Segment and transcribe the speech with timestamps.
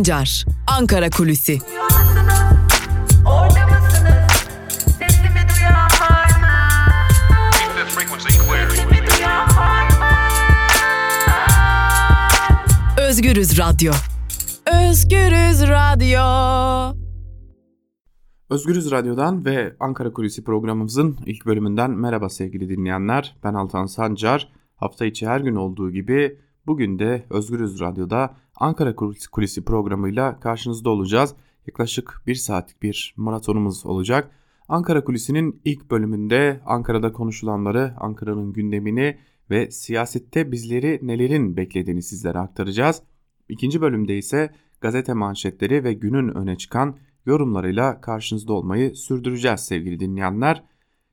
[0.00, 1.58] Sancar, Ankara Kulüsi.
[12.98, 13.92] Özgürüz Radyo.
[14.66, 16.20] Özgürüz Radyo.
[18.50, 23.36] Özgürüz Radyo'dan ve Ankara Kulisi programımızın ilk bölümünden merhaba sevgili dinleyenler.
[23.44, 24.52] Ben Altan Sancar.
[24.76, 28.96] Hafta içi her gün olduğu gibi bugün de Özgürüz Radyo'da Ankara
[29.32, 31.34] Kulisi programıyla karşınızda olacağız.
[31.66, 34.30] Yaklaşık bir saatlik bir maratonumuz olacak.
[34.68, 39.18] Ankara Kulisi'nin ilk bölümünde Ankara'da konuşulanları, Ankara'nın gündemini
[39.50, 43.02] ve siyasette bizleri nelerin beklediğini sizlere aktaracağız.
[43.48, 44.50] İkinci bölümde ise
[44.80, 50.64] gazete manşetleri ve günün öne çıkan yorumlarıyla karşınızda olmayı sürdüreceğiz sevgili dinleyenler.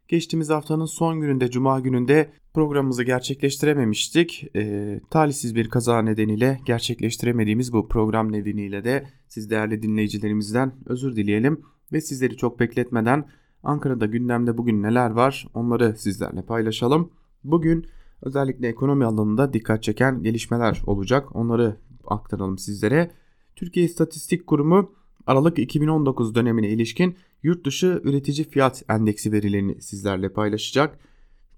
[0.08, 4.50] Geçtiğimiz haftanın son gününde Cuma gününde programımızı gerçekleştirememiştik.
[4.56, 11.62] E, talihsiz bir kaza nedeniyle gerçekleştiremediğimiz bu program nedeniyle de siz değerli dinleyicilerimizden özür dileyelim.
[11.94, 13.26] Ve sizleri çok bekletmeden
[13.64, 17.12] Ankara'da gündemde bugün neler var onları sizlerle paylaşalım.
[17.44, 17.86] Bugün
[18.22, 21.36] özellikle ekonomi alanında dikkat çeken gelişmeler olacak.
[21.36, 23.12] Onları aktaralım sizlere.
[23.56, 24.92] Türkiye İstatistik Kurumu
[25.28, 31.00] Aralık 2019 dönemine ilişkin yurt dışı üretici fiyat endeksi verilerini sizlerle paylaşacak.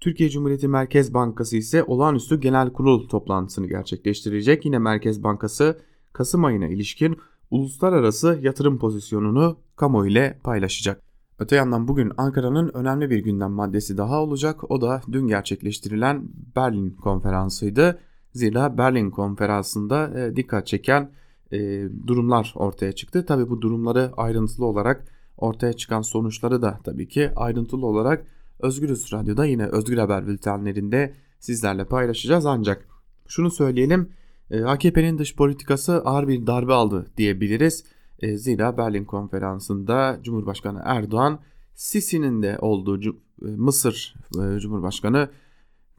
[0.00, 4.64] Türkiye Cumhuriyeti Merkez Bankası ise olağanüstü genel kurul toplantısını gerçekleştirecek.
[4.64, 5.78] Yine Merkez Bankası
[6.12, 7.16] Kasım ayına ilişkin
[7.50, 11.02] uluslararası yatırım pozisyonunu kamu ile paylaşacak.
[11.38, 14.70] Öte yandan bugün Ankara'nın önemli bir gündem maddesi daha olacak.
[14.70, 17.98] O da dün gerçekleştirilen Berlin konferansıydı.
[18.32, 21.10] Zira Berlin konferansında e, dikkat çeken
[21.52, 23.26] e, durumlar ortaya çıktı.
[23.26, 25.04] Tabi bu durumları ayrıntılı olarak
[25.40, 28.26] ortaya çıkan sonuçları da tabii ki ayrıntılı olarak
[28.60, 32.46] Özgürüz Radyo'da yine Özgür Haber bültenlerinde sizlerle paylaşacağız.
[32.46, 32.88] Ancak
[33.28, 34.10] şunu söyleyelim
[34.50, 37.84] e, AKP'nin dış politikası ağır bir darbe aldı diyebiliriz.
[38.18, 41.40] E, zira Berlin konferansında Cumhurbaşkanı Erdoğan
[41.74, 43.10] Sisi'nin de olduğu e,
[43.40, 44.14] Mısır
[44.58, 45.28] Cumhurbaşkanı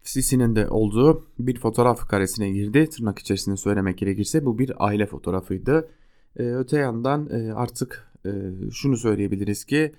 [0.03, 2.89] Sisi'nin de olduğu bir fotoğraf karesine girdi.
[2.89, 5.89] Tırnak içerisinde söylemek gerekirse bu bir aile fotoğrafıydı.
[6.35, 8.31] Öte yandan artık e,
[8.71, 9.91] şunu söyleyebiliriz ki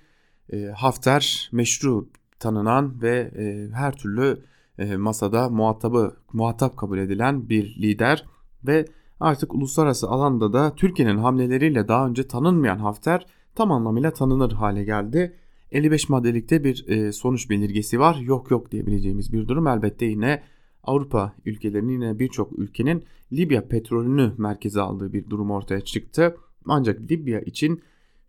[0.53, 4.43] e, Hafter meşru tanınan ve e, her türlü
[4.77, 8.25] e, masada muhatabı muhatap kabul edilen bir lider
[8.67, 8.85] ve
[9.19, 13.25] artık uluslararası alanda da Türkiye'nin hamleleriyle daha önce tanınmayan Hafter
[13.55, 15.33] tam anlamıyla tanınır hale geldi.
[15.71, 18.15] 55 maddelikte bir e, sonuç belirgesi var.
[18.15, 19.67] Yok yok diyebileceğimiz bir durum.
[19.67, 20.43] Elbette yine
[20.83, 26.35] Avrupa ülkelerinin yine birçok ülkenin Libya petrolünü merkeze aldığı bir durum ortaya çıktı.
[26.65, 27.81] Ancak Libya için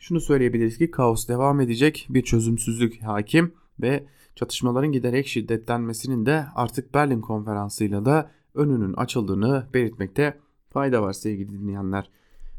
[0.04, 4.06] şunu söyleyebiliriz ki kaos devam edecek bir çözümsüzlük hakim ve
[4.36, 10.38] çatışmaların giderek şiddetlenmesinin de artık Berlin konferansıyla da önünün açıldığını belirtmekte
[10.70, 12.10] fayda var sevgili dinleyenler.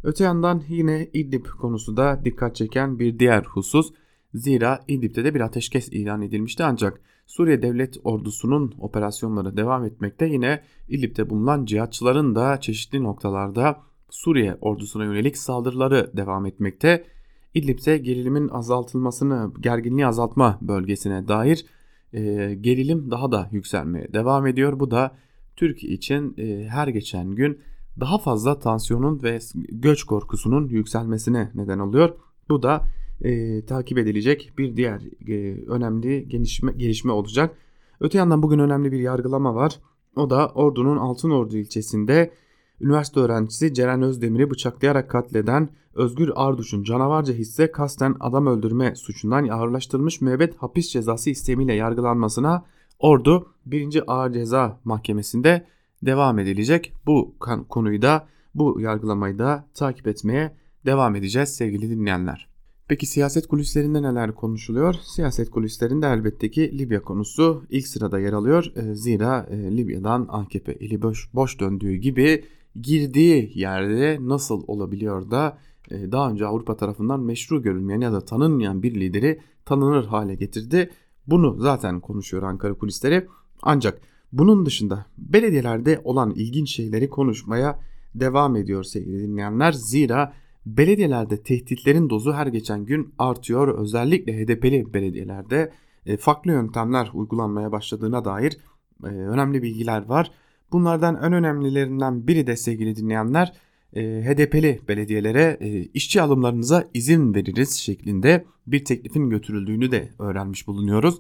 [0.03, 3.93] Öte yandan yine İdlib konusu da dikkat çeken bir diğer husus.
[4.33, 10.61] Zira İdlib'de de bir ateşkes ilan edilmişti ancak Suriye Devlet Ordusu'nun operasyonları devam etmekte yine
[10.89, 17.14] İdlib'de bulunan cihatçıların da çeşitli noktalarda Suriye ordusuna yönelik saldırıları devam etmekte.
[17.55, 21.65] İdlib'de gerilimin azaltılmasını, gerginliği azaltma bölgesine dair
[22.13, 24.79] e, gerilim daha da yükselmeye devam ediyor.
[24.79, 25.15] Bu da
[25.55, 27.59] Türkiye için e, her geçen gün
[27.99, 32.09] daha fazla tansiyonun ve göç korkusunun yükselmesine neden oluyor.
[32.49, 32.81] Bu da
[33.21, 37.55] e, takip edilecek bir diğer e, önemli gelişme, gelişme olacak.
[37.99, 39.79] Öte yandan bugün önemli bir yargılama var.
[40.15, 42.31] O da Ordu'nun Altınordu ilçesinde
[42.81, 50.21] üniversite öğrencisi Ceren Özdemir'i bıçaklayarak katleden Özgür Arduş'un canavarca hisse kasten adam öldürme suçundan ağırlaştırılmış
[50.21, 52.65] müebbet hapis cezası istemiyle yargılanmasına
[52.99, 54.03] Ordu 1.
[54.07, 55.65] Ağır Ceza Mahkemesi'nde
[56.03, 56.93] devam edilecek.
[57.05, 57.35] Bu
[57.69, 60.55] konuyu da bu yargılamayı da takip etmeye
[60.85, 62.55] devam edeceğiz sevgili dinleyenler.
[62.87, 64.95] Peki siyaset kulislerinde neler konuşuluyor?
[65.03, 68.71] Siyaset kulislerinde elbette ki Libya konusu ilk sırada yer alıyor.
[68.75, 72.43] E, zira e, Libya'dan AKP eli boş, boş döndüğü gibi
[72.81, 75.57] girdiği yerde nasıl olabiliyor da
[75.91, 80.89] e, daha önce Avrupa tarafından meşru görülmeyen ya da tanınmayan bir lideri tanınır hale getirdi.
[81.27, 83.27] Bunu zaten konuşuyor Ankara kulisleri.
[83.61, 84.01] Ancak
[84.31, 87.79] bunun dışında belediyelerde olan ilginç şeyleri konuşmaya
[88.15, 89.71] devam ediyor sevgili dinleyenler.
[89.71, 90.33] Zira
[90.65, 93.67] belediyelerde tehditlerin dozu her geçen gün artıyor.
[93.67, 95.71] Özellikle HDP'li belediyelerde
[96.05, 98.57] e, farklı yöntemler uygulanmaya başladığına dair
[99.03, 100.31] e, önemli bilgiler var.
[100.71, 103.53] Bunlardan en önemlilerinden biri de sevgili dinleyenler
[103.93, 105.57] e, HDP'li belediyelere
[105.93, 111.19] işçi alımlarınıza izin veririz şeklinde bir teklifin götürüldüğünü de öğrenmiş bulunuyoruz.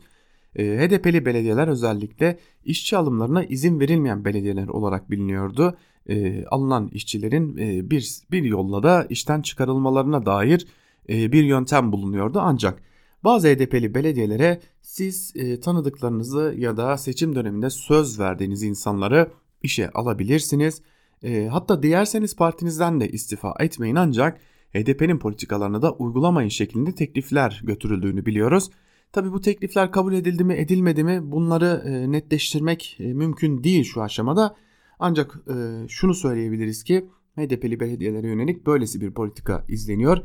[0.55, 5.77] E, HDP'li belediyeler özellikle işçi alımlarına izin verilmeyen belediyeler olarak biliniyordu.
[6.09, 10.67] E, alınan işçilerin e, bir, bir yolla da işten çıkarılmalarına dair
[11.09, 12.39] e, bir yöntem bulunuyordu.
[12.41, 12.83] Ancak
[13.23, 19.31] bazı HDP'li belediyelere siz e, tanıdıklarınızı ya da seçim döneminde söz verdiğiniz insanları
[19.63, 20.81] işe alabilirsiniz.
[21.23, 24.39] E, hatta dilerseniz partinizden de istifa etmeyin ancak
[24.73, 28.69] HDP'nin politikalarını da uygulamayın şeklinde teklifler götürüldüğünü biliyoruz.
[29.11, 34.01] Tabi bu teklifler kabul edildi mi edilmedi mi bunları e, netleştirmek e, mümkün değil şu
[34.01, 34.55] aşamada.
[34.99, 40.17] Ancak e, şunu söyleyebiliriz ki HDP'li belediyelere yönelik böylesi bir politika izleniyor.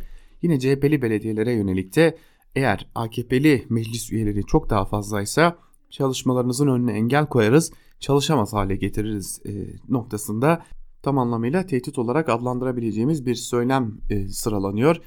[0.43, 2.17] Yine CHP'li belediyelere yönelik de
[2.57, 5.59] eğer AKP'li meclis üyeleri çok daha fazlaysa
[5.91, 9.53] çalışmalarınızın önüne engel koyarız, çalışamaz hale getiririz e,
[9.89, 10.65] noktasında
[11.03, 15.01] tam anlamıyla tehdit olarak adlandırabileceğimiz bir söylem e, sıralanıyor.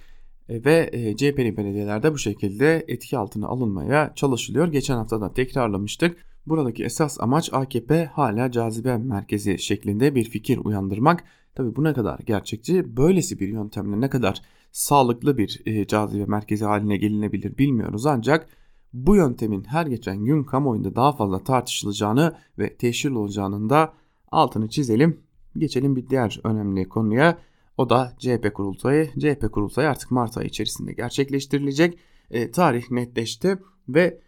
[0.50, 4.68] E, ve e, CHP'li belediyelerde bu şekilde etki altına alınmaya çalışılıyor.
[4.68, 6.18] Geçen hafta da tekrarlamıştık.
[6.46, 11.24] Buradaki esas amaç AKP hala cazibe merkezi şeklinde bir fikir uyandırmak.
[11.56, 14.42] Tabi bu ne kadar gerçekçi, böylesi bir yöntemle ne kadar
[14.74, 18.50] sağlıklı bir e, cazibe merkezi haline gelinebilir bilmiyoruz ancak
[18.94, 23.94] bu yöntemin her geçen gün kamuoyunda daha fazla tartışılacağını ve teşhir olacağının da
[24.32, 25.20] altını çizelim.
[25.58, 27.38] Geçelim bir diğer önemli konuya.
[27.78, 29.10] O da CHP kurultayı.
[29.20, 31.98] CHP kurultayı artık Mart ayı içerisinde gerçekleştirilecek.
[32.32, 33.60] E, tarih netleşti
[33.90, 34.20] ve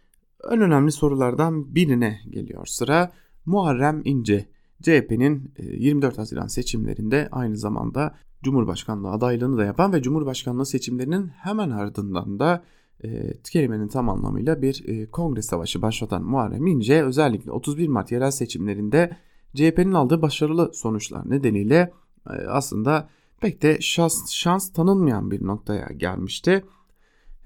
[0.50, 3.12] en önemli sorulardan birine geliyor sıra.
[3.46, 4.48] Muharrem İnce
[4.82, 11.70] CHP'nin 24 e, Haziran seçimlerinde aynı zamanda Cumhurbaşkanlığı adaylığını da yapan ve Cumhurbaşkanlığı seçimlerinin hemen
[11.70, 12.64] ardından da
[13.04, 18.30] e, kelimenin tam anlamıyla bir e, kongre savaşı başlatan Muharrem İnce özellikle 31 Mart yerel
[18.30, 19.16] seçimlerinde
[19.54, 21.92] CHP'nin aldığı başarılı sonuçlar nedeniyle
[22.30, 23.08] e, aslında
[23.40, 26.64] pek de şans, şans tanınmayan bir noktaya gelmişti.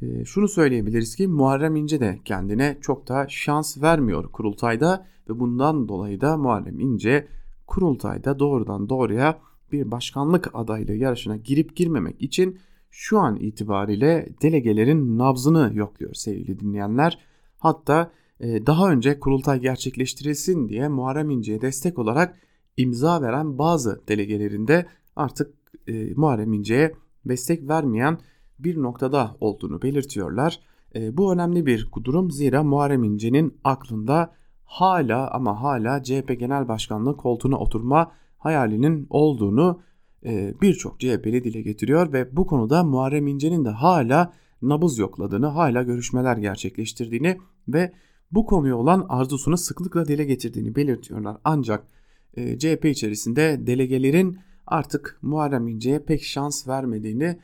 [0.02, 5.88] E, şunu söyleyebiliriz ki Muharrem İnce de kendine çok da şans vermiyor kurultayda ve bundan
[5.88, 7.28] dolayı da Muharrem İnce
[7.66, 9.38] kurultayda doğrudan doğruya
[9.72, 12.58] bir başkanlık adaylığı yarışına girip girmemek için
[12.90, 17.18] şu an itibariyle delegelerin nabzını yokluyor sevgili dinleyenler.
[17.58, 22.38] Hatta e, daha önce kurultay gerçekleştirilsin diye Muharrem İnce'ye destek olarak
[22.76, 24.86] imza veren bazı delegelerinde
[25.16, 25.54] artık
[25.86, 26.94] e, Muharrem İnce'ye
[27.24, 28.18] destek vermeyen
[28.58, 30.60] bir noktada olduğunu belirtiyorlar.
[30.94, 34.34] E, bu önemli bir durum zira Muharrem İnce'nin aklında
[34.64, 39.80] hala ama hala CHP Genel Başkanlığı koltuğuna oturma hayalinin olduğunu
[40.24, 44.32] e, birçok CHP'li dile getiriyor ve bu konuda Muharrem İnce'nin de hala
[44.62, 47.38] nabız yokladığını, hala görüşmeler gerçekleştirdiğini
[47.68, 47.92] ve
[48.32, 51.36] bu konuya olan arzusunu sıklıkla dile getirdiğini belirtiyorlar.
[51.44, 51.86] Ancak
[52.34, 57.38] e, CHP içerisinde delegelerin artık Muharrem İnce'ye pek şans vermediğini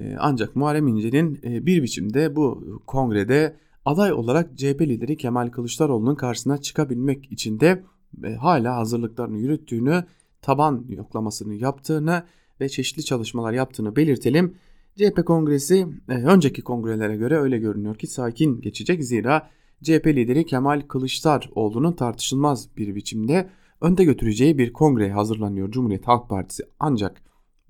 [0.00, 6.14] e, ancak Muharrem İnce'nin e, bir biçimde bu kongrede aday olarak CHP lideri Kemal Kılıçdaroğlu'nun
[6.14, 7.84] karşısına çıkabilmek için de
[8.24, 10.04] e, hala hazırlıklarını yürüttüğünü,
[10.42, 12.24] taban yoklamasını yaptığını
[12.60, 14.54] ve çeşitli çalışmalar yaptığını belirtelim.
[14.96, 19.50] CHP kongresi e, önceki kongrelere göre öyle görünüyor ki sakin geçecek zira
[19.82, 23.48] CHP lideri Kemal Kılıçdaroğlu'nun tartışılmaz bir biçimde
[23.80, 26.62] önde götüreceği bir kongre hazırlanıyor Cumhuriyet Halk Partisi.
[26.80, 27.22] Ancak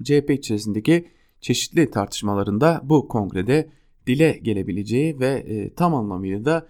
[0.02, 1.08] CHP içerisindeki
[1.40, 3.69] çeşitli tartışmalarında bu kongrede
[4.06, 6.66] dile gelebileceği ve e, tam anlamıyla da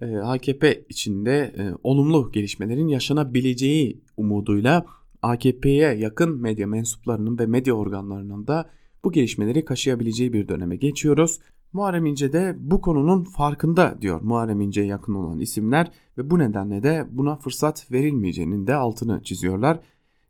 [0.00, 4.86] e, AKP içinde olumlu gelişmelerin yaşanabileceği umuduyla
[5.22, 8.70] AKP'ye yakın medya mensuplarının ve medya organlarının da
[9.04, 11.40] bu gelişmeleri kaşıyabileceği bir döneme geçiyoruz.
[11.72, 16.82] Muharrem İnce de bu konunun farkında diyor Muharrem İnce'ye yakın olan isimler ve bu nedenle
[16.82, 19.80] de buna fırsat verilmeyeceğinin de altını çiziyorlar.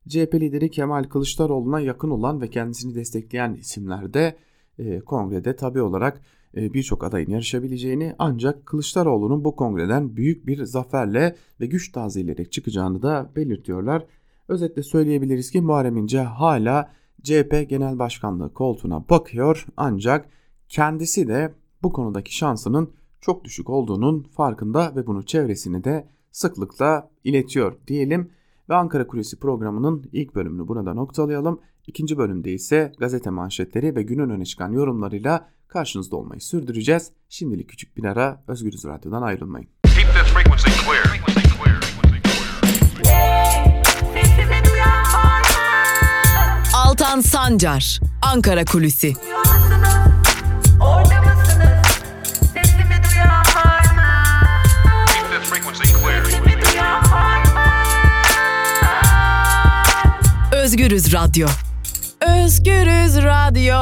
[0.09, 4.37] CHP lideri Kemal Kılıçdaroğlu'na yakın olan ve kendisini destekleyen isimler de
[4.79, 6.21] e, kongrede tabi olarak
[6.57, 13.03] e, birçok adayın yarışabileceğini ancak Kılıçdaroğlu'nun bu kongreden büyük bir zaferle ve güç taziyeleyerek çıkacağını
[13.03, 14.07] da belirtiyorlar.
[14.51, 16.93] Özetle söyleyebiliriz ki Muharrem İnce hala
[17.23, 20.29] CHP Genel Başkanlığı koltuğuna bakıyor ancak
[20.69, 27.77] kendisi de bu konudaki şansının çok düşük olduğunun farkında ve bunu çevresine de sıklıkla iletiyor
[27.87, 28.31] diyelim.
[28.69, 31.61] Ve Ankara Kulesi programının ilk bölümünü burada noktalayalım.
[31.87, 37.13] İkinci bölümde ise gazete manşetleri ve günün öne çıkan yorumlarıyla karşınızda olmayı sürdüreceğiz.
[37.29, 39.69] Şimdilik küçük bir ara Özgürüz Radyo'dan ayrılmayın.
[46.91, 49.15] Altan Sancar, Ankara Kulüsi.
[60.53, 61.49] Özgürüz Radyo.
[62.21, 63.77] Özgürüz Radyo.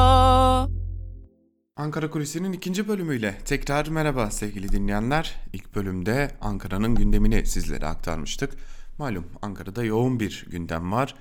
[1.75, 5.35] Ankara Kulisi'nin ikinci bölümüyle tekrar merhaba sevgili dinleyenler.
[5.53, 8.53] İlk bölümde Ankara'nın gündemini sizlere aktarmıştık.
[8.97, 11.15] Malum Ankara'da yoğun bir gündem var.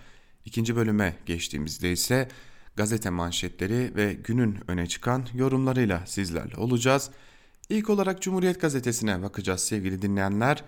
[0.49, 2.29] İkinci bölüme geçtiğimizde ise
[2.77, 7.11] gazete manşetleri ve günün öne çıkan yorumlarıyla sizlerle olacağız.
[7.69, 10.65] İlk olarak Cumhuriyet Gazetesi'ne bakacağız sevgili dinleyenler.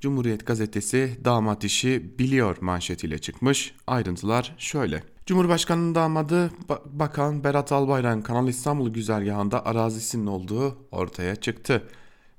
[0.00, 3.74] Cumhuriyet Gazetesi damat işi biliyor manşetiyle çıkmış.
[3.86, 5.04] Ayrıntılar şöyle.
[5.26, 6.50] Cumhurbaşkanının damadı
[6.86, 11.88] Bakan Berat Albayrak Kanal İstanbul güzergahında arazisinin olduğu ortaya çıktı.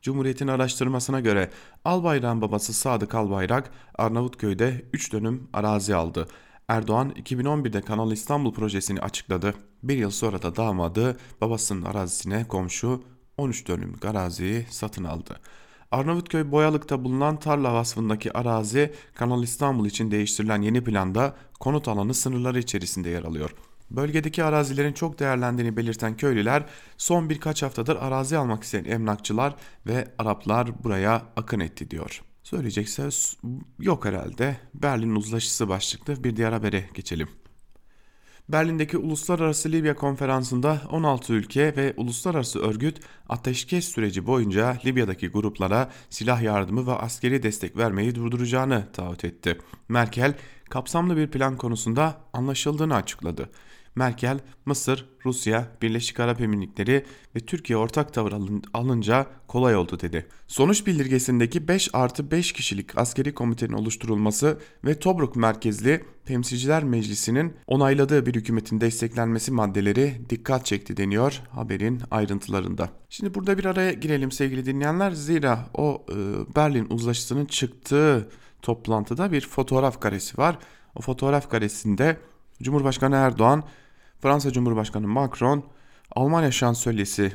[0.01, 1.49] Cumhuriyet'in araştırmasına göre
[1.85, 6.27] Albayrak'ın babası Sadık Albayrak Arnavutköy'de 3 dönüm arazi aldı.
[6.71, 9.53] Erdoğan 2011'de Kanal İstanbul projesini açıkladı.
[9.83, 13.03] Bir yıl sonra da damadı babasının arazisine komşu
[13.37, 15.39] 13 dönüm araziyi satın aldı.
[15.91, 22.59] Arnavutköy Boyalık'ta bulunan tarla vasfındaki arazi Kanal İstanbul için değiştirilen yeni planda konut alanı sınırları
[22.59, 23.55] içerisinde yer alıyor.
[23.89, 26.65] Bölgedeki arazilerin çok değerlendiğini belirten köylüler
[26.97, 29.55] son birkaç haftadır arazi almak isteyen emlakçılar
[29.87, 32.21] ve Araplar buraya akın etti diyor.
[32.51, 33.37] Söyleyecek söz
[33.79, 34.57] yok herhalde.
[34.73, 37.27] Berlin uzlaşısı başlıklı bir diğer habere geçelim.
[38.49, 46.41] Berlin'deki Uluslararası Libya Konferansı'nda 16 ülke ve uluslararası örgüt ateşkes süreci boyunca Libya'daki gruplara silah
[46.41, 49.57] yardımı ve askeri destek vermeyi durduracağını taahhüt etti.
[49.89, 50.33] Merkel
[50.69, 53.49] kapsamlı bir plan konusunda anlaşıldığını açıkladı.
[53.95, 57.05] Merkel, Mısır, Rusya, Birleşik Arap Emirlikleri
[57.35, 58.33] ve Türkiye ortak tavır
[58.73, 60.27] alınca kolay oldu dedi.
[60.47, 68.25] Sonuç bildirgesindeki 5 artı 5 kişilik askeri komitenin oluşturulması ve Tobruk merkezli Temsilciler Meclisi'nin onayladığı
[68.25, 72.89] bir hükümetin desteklenmesi maddeleri dikkat çekti deniyor haberin ayrıntılarında.
[73.09, 75.11] Şimdi burada bir araya girelim sevgili dinleyenler.
[75.11, 76.15] Zira o e,
[76.55, 78.29] Berlin uzlaşısının çıktığı
[78.61, 80.57] toplantıda bir fotoğraf karesi var.
[80.95, 82.17] O fotoğraf karesinde
[82.61, 83.63] Cumhurbaşkanı Erdoğan
[84.21, 85.63] Fransa Cumhurbaşkanı Macron,
[86.15, 87.33] Almanya Şansölyesi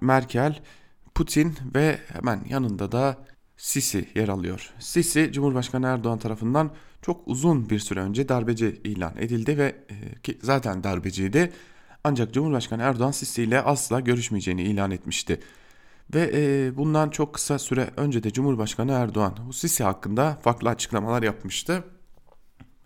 [0.00, 0.60] Merkel,
[1.14, 3.16] Putin ve hemen yanında da
[3.56, 4.72] Sisi yer alıyor.
[4.78, 6.70] Sisi Cumhurbaşkanı Erdoğan tarafından
[7.02, 11.52] çok uzun bir süre önce darbeci ilan edildi ve e, ki zaten darbeciydi.
[12.04, 15.40] Ancak Cumhurbaşkanı Erdoğan Sisi ile asla görüşmeyeceğini ilan etmişti.
[16.14, 21.22] Ve e, bundan çok kısa süre önce de Cumhurbaşkanı Erdoğan bu Sisi hakkında farklı açıklamalar
[21.22, 21.84] yapmıştı.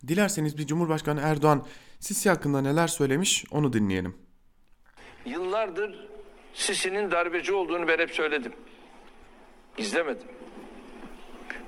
[0.09, 1.65] Dilerseniz bir Cumhurbaşkanı Erdoğan
[2.03, 4.15] Sisi hakkında neler söylemiş onu dinleyelim.
[5.25, 6.09] Yıllardır
[6.55, 8.53] Sisi'nin darbeci olduğunu ben hep söyledim.
[9.79, 10.27] İzlemedim.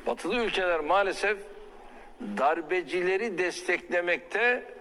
[0.07, 1.39] Batılı ülkeler maalesef
[2.21, 4.75] darbecileri desteklemekte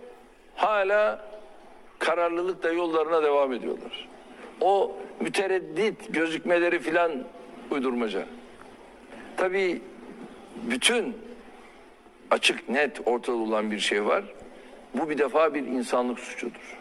[0.56, 1.30] hala
[2.00, 4.10] kararlılıkla yollarına devam ediyorlar.
[4.62, 7.12] O mütereddit gözükmeleri filan
[7.72, 8.26] uydurmaca.
[9.38, 9.82] Tabii
[10.56, 11.18] bütün
[12.32, 14.24] açık net ortada olan bir şey var.
[14.94, 16.78] Bu bir defa bir insanlık suçudur.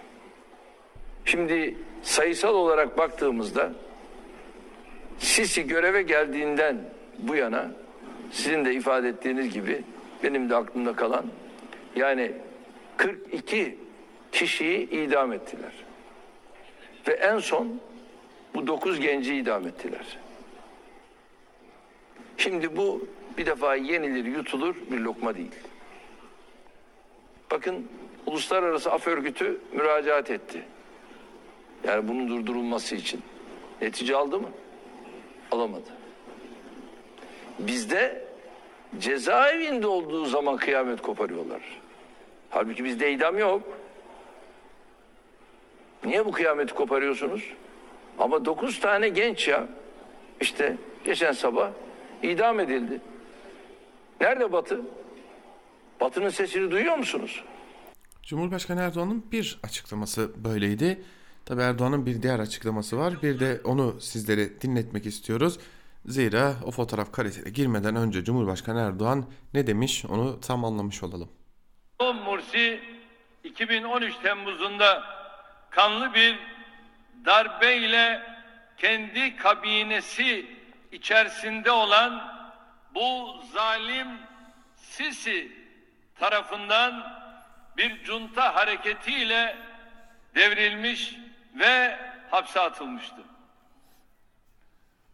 [1.24, 3.72] Şimdi sayısal olarak baktığımızda
[5.22, 6.76] Sisi göreve geldiğinden
[7.18, 7.70] bu yana
[8.30, 9.82] sizin de ifade ettiğiniz gibi
[10.22, 11.26] benim de aklımda kalan
[11.96, 12.32] yani
[12.96, 13.78] 42
[14.32, 15.72] kişiyi idam ettiler.
[17.08, 17.80] Ve en son
[18.54, 20.18] bu 9 genci idam ettiler.
[22.36, 23.06] Şimdi bu
[23.38, 25.54] bir defa yenilir, yutulur bir lokma değil.
[27.50, 27.88] Bakın
[28.26, 30.62] Uluslararası Af Örgütü müracaat etti.
[31.88, 33.22] Yani bunun durdurulması için.
[33.80, 34.48] Netice aldı mı?
[35.50, 35.90] Alamadı.
[37.58, 38.24] Bizde
[38.98, 41.60] cezaevinde olduğu zaman kıyamet koparıyorlar.
[42.50, 43.62] Halbuki bizde idam yok.
[46.04, 47.52] Niye bu kıyameti koparıyorsunuz?
[48.18, 49.66] Ama dokuz tane genç ya
[50.40, 51.70] işte geçen sabah
[52.22, 53.00] idam edildi.
[54.20, 54.80] Nerede Batı?
[56.00, 57.44] Batı'nın sesini duyuyor musunuz?
[58.22, 61.04] Cumhurbaşkanı Erdoğan'ın bir açıklaması böyleydi.
[61.44, 63.22] Tabi Erdoğan'ın bir diğer açıklaması var.
[63.22, 65.58] Bir de onu sizlere dinletmek istiyoruz.
[66.06, 69.24] Zira o fotoğraf karesine girmeden önce Cumhurbaşkanı Erdoğan
[69.54, 71.28] ne demiş onu tam anlamış olalım.
[72.24, 72.80] Mursi
[73.44, 75.02] 2013 Temmuz'unda
[75.70, 76.38] kanlı bir
[77.24, 78.22] darbeyle
[78.76, 80.46] kendi kabinesi
[80.92, 82.32] içerisinde olan
[82.94, 84.08] bu zalim
[84.76, 85.52] Sisi
[86.14, 87.21] tarafından
[87.76, 89.56] bir junta hareketiyle
[90.34, 91.16] devrilmiş
[91.54, 91.98] ve
[92.30, 93.22] hapse atılmıştı.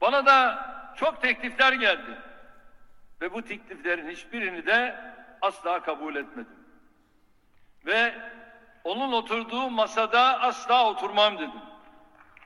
[0.01, 2.19] Bana da çok teklifler geldi.
[3.21, 5.01] Ve bu tekliflerin hiçbirini de
[5.43, 6.57] asla kabul etmedim.
[7.87, 8.15] Ve
[8.85, 11.61] onun oturduğu masada asla oturmam dedim.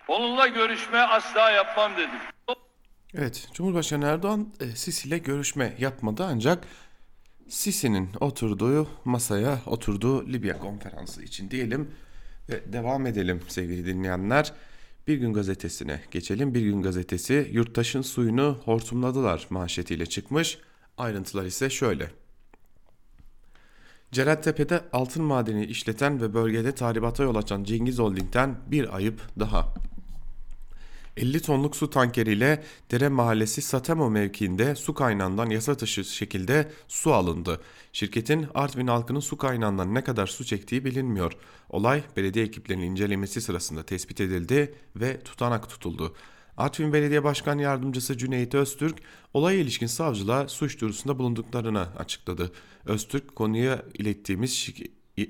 [0.09, 2.21] Onunla görüşme asla yapmam dedim.
[3.15, 6.65] Evet, Cumhurbaşkanı Erdoğan e, Sisi görüşme yapmadı ancak
[7.53, 11.91] Sisi'nin oturduğu masaya oturduğu Libya konferansı için diyelim
[12.49, 14.53] ve devam edelim sevgili dinleyenler.
[15.07, 16.55] Bir Gün Gazetesi'ne geçelim.
[16.55, 20.59] Bir Gün Gazetesi yurttaşın suyunu hortumladılar manşetiyle çıkmış.
[20.99, 22.11] Ayrıntılar ise şöyle.
[24.13, 29.75] Celaltepe'de altın madeni işleten ve bölgede tahribata yol açan Cengiz Holding'den bir ayıp daha.
[31.17, 37.61] 50 tonluk su tankeriyle Dere Mahallesi Satemo mevkiinde su kaynağından yasa dışı şekilde su alındı.
[37.93, 41.33] Şirketin Artvin halkının su kaynağından ne kadar su çektiği bilinmiyor.
[41.71, 46.15] Olay belediye ekiplerinin incelemesi sırasında tespit edildi ve tutanak tutuldu.
[46.57, 48.99] Artvin Belediye Başkan Yardımcısı Cüneyt Öztürk
[49.35, 52.53] olaya ilişkin savcılığa suç duyurusunda bulunduklarını açıkladı.
[52.87, 54.71] Öztürk konuya ilettiğimiz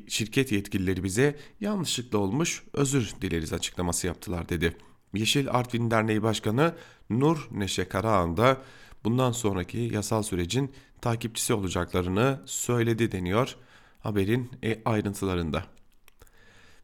[0.08, 4.76] şirket yetkilileri bize yanlışlıkla olmuş özür dileriz açıklaması yaptılar dedi.
[5.14, 6.74] Yeşil Artvin Derneği Başkanı
[7.10, 8.56] Nur Neşe Karahan da
[9.04, 13.56] bundan sonraki yasal sürecin takipçisi olacaklarını söyledi deniyor
[14.00, 15.64] haberin e, ayrıntılarında.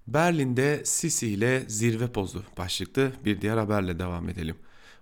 [0.06, 4.56] Berlin'de Sisi ile zirve pozu başlıklı bir diğer haberle devam edelim.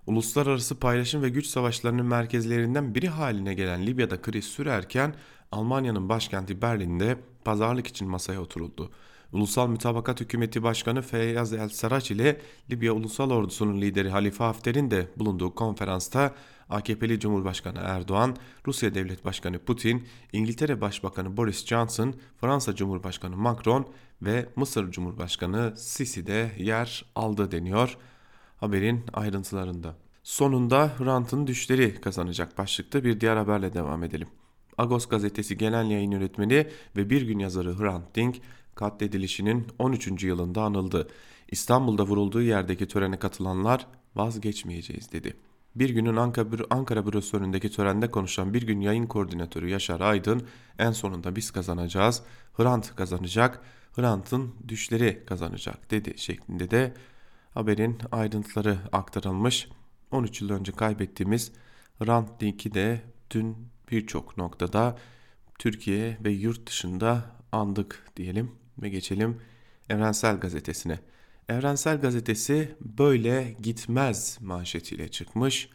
[0.07, 5.15] Uluslararası paylaşım ve güç savaşlarının merkezlerinden biri haline gelen Libya'da kriz sürerken
[5.51, 8.91] Almanya'nın başkenti Berlin'de pazarlık için masaya oturuldu.
[9.31, 12.41] Ulusal Mütabakat Hükümeti Başkanı Feyyaz El Saraç ile
[12.71, 16.35] Libya Ulusal Ordusu'nun lideri Halife Hafter'in de bulunduğu konferansta
[16.69, 18.35] AKP'li Cumhurbaşkanı Erdoğan,
[18.67, 23.87] Rusya Devlet Başkanı Putin, İngiltere Başbakanı Boris Johnson, Fransa Cumhurbaşkanı Macron
[24.21, 27.97] ve Mısır Cumhurbaşkanı Sisi de yer aldı deniyor
[28.57, 29.95] haberin ayrıntılarında.
[30.23, 34.27] Sonunda Hrant'ın düşleri kazanacak başlıkta bir diğer haberle devam edelim.
[34.77, 38.35] Agos gazetesi genel yayın yönetmeni ve bir gün yazarı Hrant Dink
[38.77, 40.23] katledilişinin 13.
[40.23, 41.07] yılında anıldı.
[41.51, 45.37] İstanbul'da vurulduğu yerdeki törene katılanlar vazgeçmeyeceğiz dedi.
[45.75, 50.47] Bir günün Ankara, Ankara bürosu önündeki törende konuşan bir gün yayın koordinatörü Yaşar Aydın
[50.79, 53.61] en sonunda biz kazanacağız, Hrant kazanacak,
[53.95, 56.93] Hrant'ın düşleri kazanacak dedi şeklinde de
[57.53, 59.69] haberin ayrıntıları aktarılmış.
[60.11, 61.51] 13 yıl önce kaybettiğimiz
[61.99, 63.57] Hrant Dink'i de dün
[63.91, 64.97] birçok noktada
[65.59, 69.37] Türkiye ve yurt dışında andık diyelim ve geçelim
[69.89, 70.99] Evrensel Gazetesi'ne.
[71.49, 75.69] Evrensel Gazetesi böyle gitmez manşetiyle çıkmış.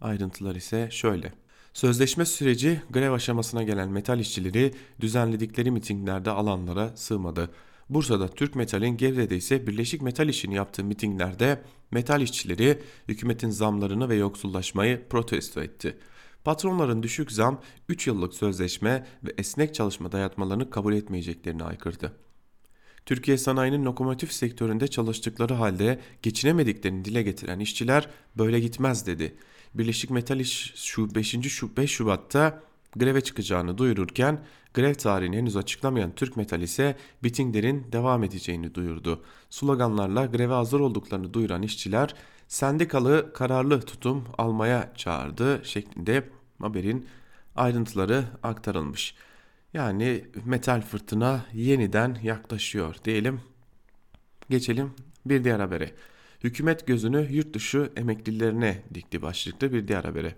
[0.00, 1.32] Ayrıntılar ise şöyle.
[1.72, 7.50] Sözleşme süreci grev aşamasına gelen metal işçileri düzenledikleri mitinglerde alanlara sığmadı.
[7.90, 14.14] Bursa'da Türk Metal'in Gevre'de ise Birleşik Metal İş'in yaptığı mitinglerde metal işçileri hükümetin zamlarını ve
[14.14, 15.98] yoksullaşmayı protesto etti.
[16.44, 22.25] Patronların düşük zam, 3 yıllık sözleşme ve esnek çalışma dayatmalarını kabul etmeyeceklerini aykırdı.
[23.06, 29.36] Türkiye sanayinin lokomotif sektöründe çalıştıkları halde geçinemediklerini dile getiren işçiler böyle gitmez dedi.
[29.74, 31.48] Birleşik Metal İş şu 5.
[31.48, 32.62] Şu 5 Şubat'ta
[32.96, 39.22] greve çıkacağını duyururken grev tarihini henüz açıklamayan Türk Metal ise bitinglerin devam edeceğini duyurdu.
[39.50, 42.14] Sloganlarla greve hazır olduklarını duyuran işçiler
[42.48, 46.28] sendikalı kararlı tutum almaya çağırdı şeklinde
[46.60, 47.06] haberin
[47.56, 49.14] ayrıntıları aktarılmış.
[49.74, 53.40] Yani metal fırtına yeniden yaklaşıyor diyelim.
[54.50, 54.92] Geçelim
[55.26, 55.94] bir diğer habere.
[56.44, 60.34] Hükümet gözünü yurt dışı emeklilerine dikti başlıklı bir diğer habere.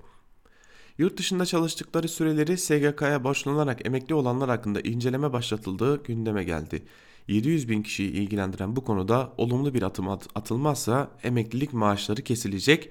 [0.98, 6.82] Yurt dışında çalıştıkları süreleri SGK'ya borçlanarak emekli olanlar hakkında inceleme başlatıldığı gündeme geldi.
[7.28, 12.90] 700 bin kişiyi ilgilendiren bu konuda olumlu bir atım at atılmazsa emeklilik maaşları kesilecek,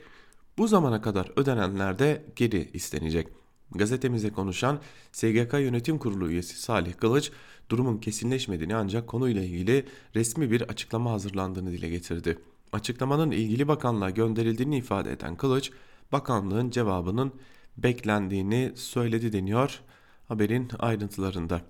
[0.58, 3.28] bu zamana kadar ödenenler de geri istenecek.
[3.75, 4.80] Gazetemize konuşan
[5.12, 7.32] SGK Yönetim Kurulu üyesi Salih Kılıç,
[7.69, 12.39] durumun kesinleşmediğini ancak konuyla ilgili resmi bir açıklama hazırlandığını dile getirdi.
[12.71, 15.71] Açıklamanın ilgili bakanlığa gönderildiğini ifade eden Kılıç,
[16.12, 17.34] bakanlığın cevabının
[17.77, 19.82] beklendiğini söyledi deniyor
[20.27, 21.62] haberin ayrıntılarında.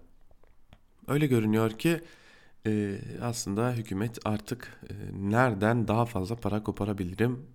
[1.07, 2.01] Öyle görünüyor ki
[2.65, 4.93] e, aslında hükümet artık e,
[5.31, 7.45] nereden daha fazla para koparabilirim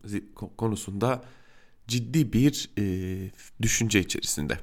[0.56, 1.22] konusunda
[1.88, 2.84] ciddi bir e,
[3.62, 4.58] düşünce içerisinde.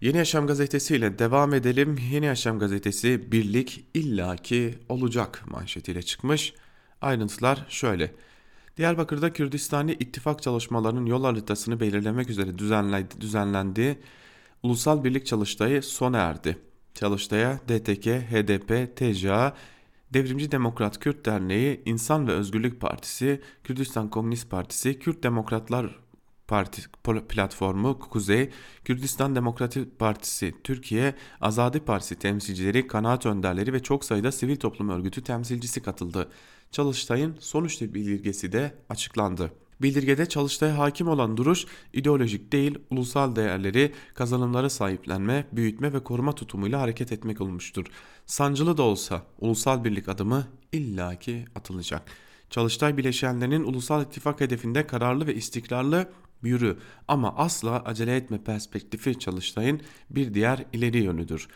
[0.00, 1.98] Yeni Yaşam Gazetesi ile devam edelim.
[2.12, 6.54] Yeni Yaşam Gazetesi birlik illaki olacak manşetiyle çıkmış.
[7.00, 8.14] Ayrıntılar şöyle.
[8.76, 12.58] Diyarbakır'da Kürdistani ittifak çalışmalarının yol haritasını belirlemek üzere
[13.20, 13.98] düzenlendiği
[14.62, 16.58] Ulusal Birlik Çalıştayı sona erdi.
[16.94, 19.56] Çalıştay'a DTK, HDP, TCA,
[20.14, 26.00] Devrimci Demokrat Kürt Derneği, İnsan ve Özgürlük Partisi, Kürdistan Komünist Partisi, Kürt Demokratlar
[26.48, 26.82] Parti
[27.28, 28.50] platformu Kuzey,
[28.84, 35.22] Kürdistan Demokratik Partisi Türkiye, Azadi Partisi temsilcileri, kanaat önderleri ve çok sayıda sivil toplum örgütü
[35.22, 36.28] temsilcisi katıldı.
[36.70, 39.52] Çalıştay'ın sonuç bildirgesi de açıklandı.
[39.82, 46.80] Bildirgede Çalıştay'a hakim olan duruş ideolojik değil, ulusal değerleri, kazanımlara sahiplenme, büyütme ve koruma tutumuyla
[46.80, 47.86] hareket etmek olmuştur.
[48.26, 52.02] Sancılı da olsa ulusal birlik adımı illaki atılacak.
[52.50, 56.08] Çalıştay bileşenlerinin ulusal ittifak hedefinde kararlı ve istikrarlı
[56.42, 61.48] yürü ama asla acele etme perspektifi Çalıştay'ın bir diğer ileri yönüdür.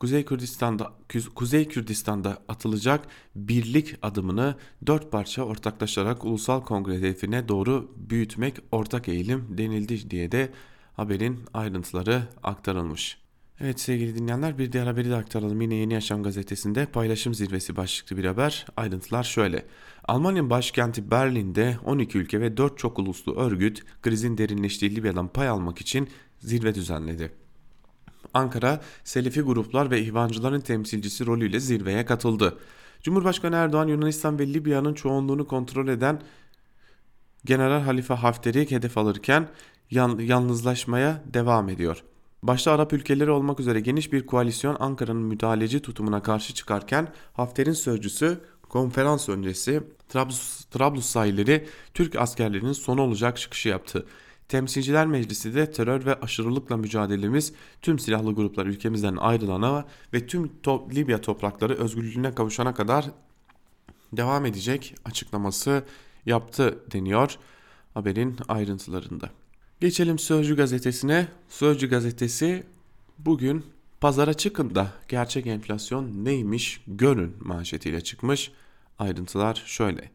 [0.00, 0.92] Kuzey Kürdistan'da
[1.34, 3.06] Kuzey Kürdistan'da atılacak
[3.36, 4.56] birlik adımını
[4.86, 10.50] dört parça ortaklaşarak ulusal kongre hedefine doğru büyütmek ortak eğilim denildi diye de
[10.92, 13.18] haberin ayrıntıları aktarılmış.
[13.60, 15.60] Evet sevgili dinleyenler bir diğer haberi de aktaralım.
[15.60, 18.66] Yine Yeni Yaşam gazetesinde paylaşım zirvesi başlıklı bir haber.
[18.76, 19.66] Ayrıntılar şöyle.
[20.04, 25.80] Almanya'nın başkenti Berlin'de 12 ülke ve 4 çok uluslu örgüt krizin derinleştiği Libya'dan pay almak
[25.80, 26.08] için
[26.38, 27.47] zirve düzenledi.
[28.34, 32.58] Ankara, Selefi gruplar ve ihvancıların temsilcisi rolüyle zirveye katıldı.
[33.02, 36.20] Cumhurbaşkanı Erdoğan Yunanistan ve Libya'nın çoğunluğunu kontrol eden
[37.44, 39.48] General Halife Hafter'i hedef alırken
[40.18, 42.04] yalnızlaşmaya devam ediyor.
[42.42, 48.40] Başta Arap ülkeleri olmak üzere geniş bir koalisyon Ankara'nın müdahaleci tutumuna karşı çıkarken Hafter'in sözcüsü
[48.68, 54.06] konferans öncesi Trablus, Trablus sahilleri Türk askerlerinin sonu olacak çıkışı yaptı.
[54.48, 60.88] Temsilciler Meclisi de terör ve aşırılıkla mücadelemiz tüm silahlı gruplar ülkemizden ayrılana ve tüm to
[60.94, 63.10] Libya toprakları özgürlüğüne kavuşana kadar
[64.12, 65.84] devam edecek açıklaması
[66.26, 67.38] yaptı deniyor
[67.94, 69.30] haberin ayrıntılarında.
[69.80, 71.28] Geçelim Sözcü gazetesine.
[71.48, 72.66] Sözcü gazetesi
[73.18, 73.64] bugün
[74.00, 78.52] pazara çıkın da gerçek enflasyon neymiş görün manşetiyle çıkmış.
[78.98, 80.10] Ayrıntılar şöyle.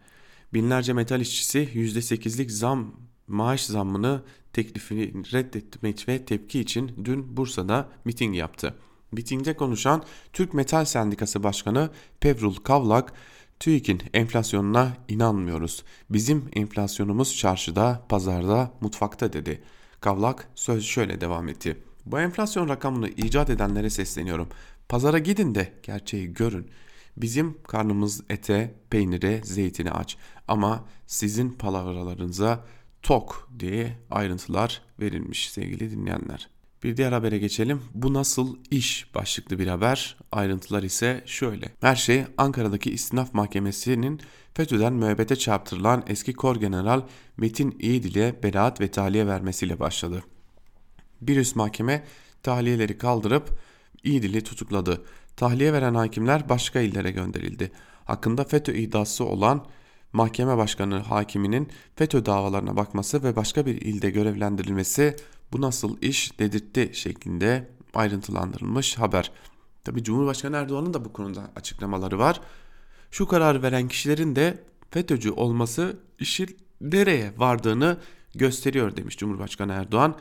[0.54, 2.94] Binlerce metal işçisi %8'lik zam
[3.28, 4.22] maaş zammını
[4.54, 8.76] teklifini reddetmek ve tepki için dün Bursa'da miting yaptı.
[9.12, 13.14] Mitingde konuşan Türk Metal Sendikası Başkanı Pevrul Kavlak,
[13.60, 15.84] TÜİK'in enflasyonuna inanmıyoruz.
[16.10, 19.64] Bizim enflasyonumuz çarşıda, pazarda, mutfakta dedi.
[20.02, 21.78] Kavlak söz şöyle devam etti.
[22.06, 24.48] Bu enflasyon rakamını icat edenlere sesleniyorum.
[24.90, 26.70] Pazara gidin de gerçeği görün.
[27.18, 30.18] Bizim karnımız ete, peynire, zeytine aç.
[30.48, 32.66] Ama sizin palavralarınıza
[33.04, 36.50] tok diye ayrıntılar verilmiş sevgili dinleyenler.
[36.84, 37.82] Bir diğer habere geçelim.
[37.94, 40.18] Bu nasıl iş başlıklı bir haber.
[40.32, 41.66] Ayrıntılar ise şöyle.
[41.82, 44.22] Her şey Ankara'daki istinaf mahkemesinin
[44.54, 47.02] FETÖ'den müebbete çarptırılan eski kor general
[47.38, 50.24] Metin İyidil'e beraat ve tahliye vermesiyle başladı.
[51.22, 52.04] Bir üst mahkeme
[52.44, 53.60] tahliyeleri kaldırıp
[54.04, 55.06] İyidil'i tutukladı.
[55.36, 57.72] Tahliye veren hakimler başka illere gönderildi.
[58.06, 59.66] Hakkında FETÖ iddiası olan
[60.14, 65.16] mahkeme başkanı hakiminin FETÖ davalarına bakması ve başka bir ilde görevlendirilmesi
[65.54, 69.32] bu nasıl iş dedirtti şeklinde ayrıntılandırılmış haber.
[69.84, 72.42] Tabi Cumhurbaşkanı Erdoğan'ın da bu konuda açıklamaları var.
[73.12, 77.98] Şu kararı veren kişilerin de FETÖ'cü olması işin nereye vardığını
[78.36, 80.16] gösteriyor demiş Cumhurbaşkanı Erdoğan.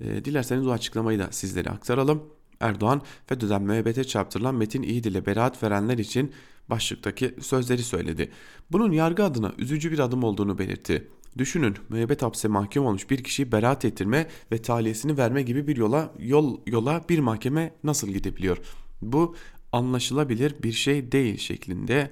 [0.00, 2.22] E, dilerseniz o açıklamayı da sizlere aktaralım.
[2.60, 6.32] Erdoğan FETÖ'den müebbete çarptırılan Metin İyidil'e beraat verenler için
[6.70, 8.30] başlıktaki sözleri söyledi.
[8.72, 11.08] Bunun yargı adına üzücü bir adım olduğunu belirtti.
[11.38, 16.12] Düşünün müebbet hapse mahkum olmuş bir kişiyi beraat ettirme ve tahliyesini verme gibi bir yola
[16.18, 18.58] yol yola bir mahkeme nasıl gidebiliyor?
[19.02, 19.36] Bu
[19.72, 22.10] anlaşılabilir bir şey değil şeklinde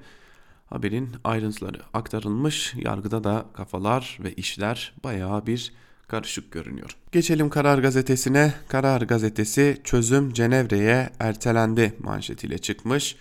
[0.67, 2.75] haberin ayrıntıları aktarılmış.
[2.75, 5.73] Yargıda da kafalar ve işler bayağı bir
[6.09, 6.97] karışık görünüyor.
[7.13, 8.55] Geçelim Karar Gazetesi'ne.
[8.69, 13.17] Karar Gazetesi çözüm Cenevre'ye ertelendi manşetiyle çıkmış.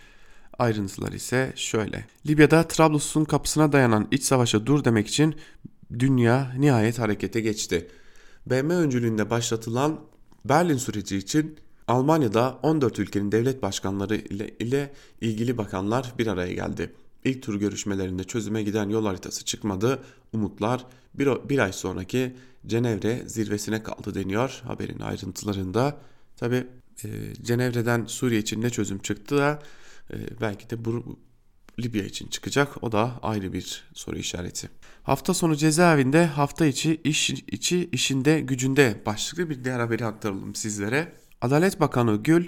[0.60, 2.06] Ayrıntılar ise şöyle.
[2.28, 5.36] Libya'da Trablus'un kapısına dayanan iç savaşa dur demek için
[6.00, 7.88] dünya nihayet harekete geçti.
[8.46, 10.00] BM öncülüğünde başlatılan
[10.46, 11.56] Berlin süreci için
[11.88, 16.94] Almanya'da 14 ülkenin devlet başkanları ile, ile ilgili bakanlar bir araya geldi.
[17.24, 20.00] İlk tur görüşmelerinde çözüme giden yol haritası çıkmadı.
[20.34, 22.36] Umutlar bir, bir ay sonraki
[22.68, 25.98] Cenevre zirvesine kaldı deniyor haberin ayrıntılarında.
[26.38, 26.68] Tabi
[27.04, 27.08] e,
[27.41, 29.60] Cenevre'den Suriye için ne çözüm çıktı da
[30.13, 31.20] e, belki de bu,
[31.80, 32.84] Libya için çıkacak.
[32.84, 34.70] O da ayrı bir soru işareti.
[35.04, 41.13] Hafta sonu cezaevinde hafta içi iş içi işinde gücünde başlıklı bir diğer haberi aktaralım sizlere.
[41.41, 42.48] Adalet Bakanı Gül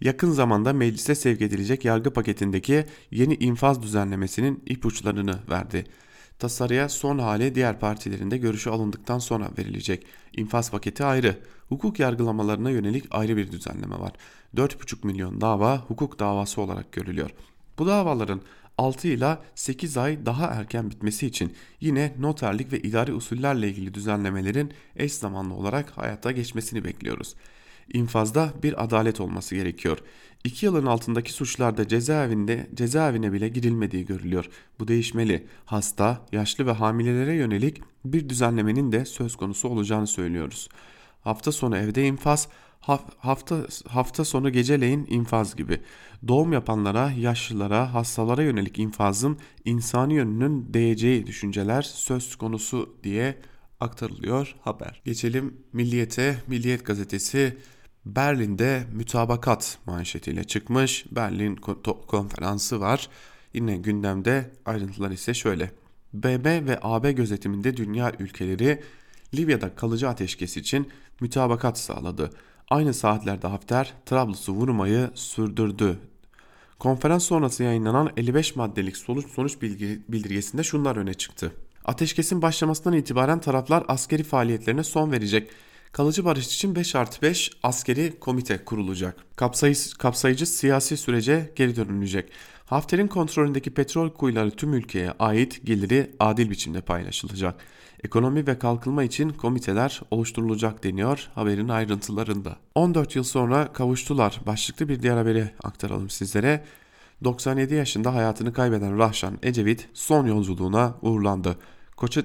[0.00, 5.84] yakın zamanda meclise sevk edilecek yargı paketindeki yeni infaz düzenlemesinin ipuçlarını verdi.
[6.38, 10.06] Tasarıya son hali diğer partilerinde görüşü alındıktan sonra verilecek.
[10.36, 11.38] İnfaz paketi ayrı.
[11.68, 14.12] Hukuk yargılamalarına yönelik ayrı bir düzenleme var.
[14.56, 17.30] 4,5 milyon dava hukuk davası olarak görülüyor.
[17.78, 18.40] Bu davaların
[18.78, 24.72] 6 ila 8 ay daha erken bitmesi için yine noterlik ve idari usullerle ilgili düzenlemelerin
[24.96, 27.34] eş zamanlı olarak hayata geçmesini bekliyoruz.
[27.92, 29.98] İnfazda bir adalet olması gerekiyor.
[30.44, 34.48] 2 yılın altındaki suçlarda cezaevinde cezaevine bile girilmediği görülüyor.
[34.80, 35.46] Bu değişmeli.
[35.64, 40.68] Hasta, yaşlı ve hamilelere yönelik bir düzenlemenin de söz konusu olacağını söylüyoruz.
[41.20, 42.48] Hafta sonu evde infaz,
[43.18, 45.80] hafta hafta sonu geceleyin infaz gibi.
[46.28, 53.38] Doğum yapanlara, yaşlılara, hastalara yönelik infazın insani yönünün değeceği düşünceler söz konusu diye
[53.80, 55.02] aktarılıyor haber.
[55.04, 56.36] Geçelim Milliyet'e.
[56.46, 57.56] Milliyet gazetesi
[58.06, 61.06] Berlin'de mütabakat manşetiyle çıkmış.
[61.10, 61.56] Berlin
[62.06, 63.08] konferansı var.
[63.54, 65.70] Yine gündemde ayrıntılar ise şöyle.
[66.14, 68.82] BB ve AB gözetiminde dünya ülkeleri
[69.34, 70.88] Libya'da kalıcı ateşkes için
[71.20, 72.30] mütabakat sağladı.
[72.70, 75.98] Aynı saatlerde Hafter Trablus'u vurmayı sürdürdü.
[76.78, 81.52] Konferans sonrası yayınlanan 55 maddelik sonuç sonuç bilgi, bildirgesinde şunlar öne çıktı.
[81.84, 85.50] Ateşkesin başlamasından itibaren taraflar askeri faaliyetlerine son verecek.
[85.92, 89.24] Kalıcı barış için 5 artı 5 askeri komite kurulacak.
[89.36, 92.30] Kapsayıcı, kapsayıcı siyasi sürece geri dönülecek.
[92.66, 97.54] Hafter'in kontrolündeki petrol kuyuları tüm ülkeye ait geliri adil biçimde paylaşılacak.
[98.04, 102.56] Ekonomi ve kalkınma için komiteler oluşturulacak deniyor haberin ayrıntılarında.
[102.74, 106.64] 14 yıl sonra kavuştular başlıklı bir diğer haberi aktaralım sizlere.
[107.24, 111.56] 97 yaşında hayatını kaybeden Rahşan Ecevit son yolculuğuna uğurlandı.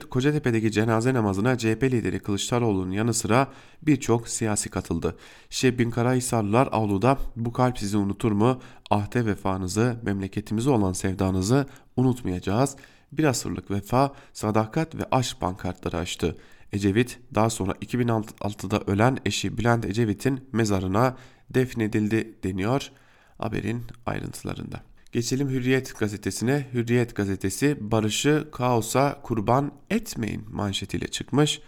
[0.09, 3.47] Kocatepe'deki cenaze namazına CHP lideri Kılıçdaroğlu'nun yanı sıra
[3.81, 5.15] birçok siyasi katıldı.
[5.49, 8.59] Şebbin Karahisarlılar avluda bu kalp sizi unutur mu?
[8.89, 11.65] Ahde vefanızı, memleketimize olan sevdanızı
[11.97, 12.75] unutmayacağız.
[13.11, 16.37] Bir asırlık vefa, sadakat ve aşk pankartları açtı.
[16.73, 21.17] Ecevit daha sonra 2006'da ölen eşi Bülent Ecevit'in mezarına
[21.49, 22.91] defnedildi deniyor
[23.37, 24.92] haberin ayrıntılarında.
[25.13, 26.67] Geçelim Hürriyet gazetesine.
[26.73, 31.61] Hürriyet gazetesi barışı kaosa kurban etmeyin manşetiyle çıkmış.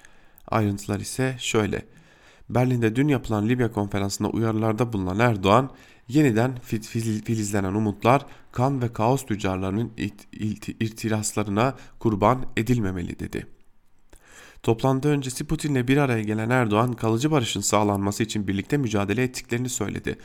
[0.48, 1.86] Ayrıntılar ise şöyle.
[2.50, 5.70] Berlin'de dün yapılan Libya konferansında uyarılarda bulunan Erdoğan,
[6.08, 6.60] yeniden
[7.26, 9.92] filizlenen umutlar kan ve kaos tüccarlarının
[10.80, 13.48] irtiraslarına kurban edilmemeli dedi.
[14.64, 20.18] Toplantı öncesi Putin'le bir araya gelen Erdoğan kalıcı barışın sağlanması için birlikte mücadele ettiklerini söyledi.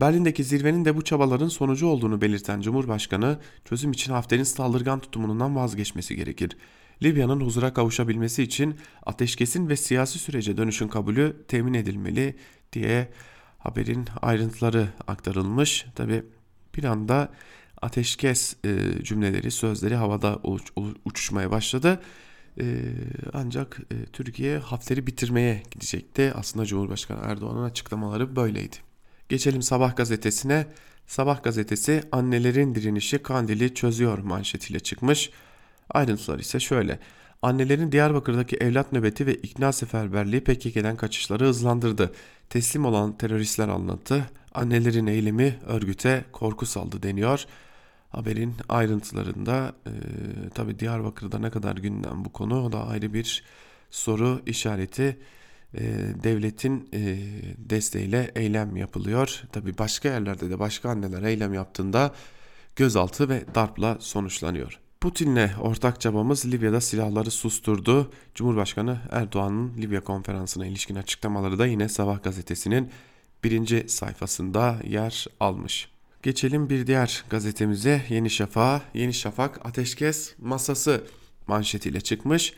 [0.00, 6.16] Berlin'deki zirvenin de bu çabaların sonucu olduğunu belirten Cumhurbaşkanı çözüm için Hafter'in saldırgan tutumundan vazgeçmesi
[6.16, 6.56] gerekir.
[7.02, 12.36] Libya'nın huzura kavuşabilmesi için ateşkesin ve siyasi sürece dönüşün kabulü temin edilmeli
[12.72, 13.10] diye
[13.58, 15.86] haberin ayrıntıları aktarılmış.
[15.94, 16.24] Tabi
[16.76, 17.32] bir anda
[17.82, 20.72] ateşkes e, cümleleri, sözleri havada uç,
[21.04, 22.02] uçuşmaya başladı.
[22.60, 22.64] E,
[23.32, 26.32] ancak e, Türkiye Hafter'i bitirmeye gidecekti.
[26.34, 28.93] Aslında Cumhurbaşkanı Erdoğan'ın açıklamaları böyleydi.
[29.28, 30.66] Geçelim Sabah gazetesine.
[31.06, 35.30] Sabah gazetesi annelerin direnişi Kandil'i çözüyor manşetiyle çıkmış.
[35.90, 36.98] Ayrıntılar ise şöyle.
[37.42, 42.12] Annelerin Diyarbakır'daki evlat nöbeti ve ikna seferberliği PKK'den kaçışları hızlandırdı.
[42.50, 44.30] Teslim olan teröristler anlattı.
[44.54, 47.44] Annelerin eylemi örgüte korku saldı deniyor.
[48.10, 49.92] Haberin ayrıntılarında e,
[50.54, 53.44] tabi Diyarbakır'da ne kadar gündem bu konu o da ayrı bir
[53.90, 55.18] soru işareti.
[55.74, 55.82] E,
[56.24, 57.18] devletin e,
[57.58, 59.42] desteğiyle eylem yapılıyor.
[59.52, 62.14] Tabi başka yerlerde de başka anneler eylem yaptığında
[62.76, 64.80] gözaltı ve darpla sonuçlanıyor.
[65.00, 68.12] Putin'le ortak çabamız Libya'da silahları susturdu.
[68.34, 72.90] Cumhurbaşkanı Erdoğan'ın Libya konferansına ilişkin açıklamaları da yine Sabah gazetesinin
[73.44, 75.88] birinci sayfasında yer almış.
[76.22, 78.82] Geçelim bir diğer gazetemize Yeni Şafak.
[78.94, 81.04] Yeni Şafak ateşkes masası
[81.46, 82.54] manşetiyle çıkmış.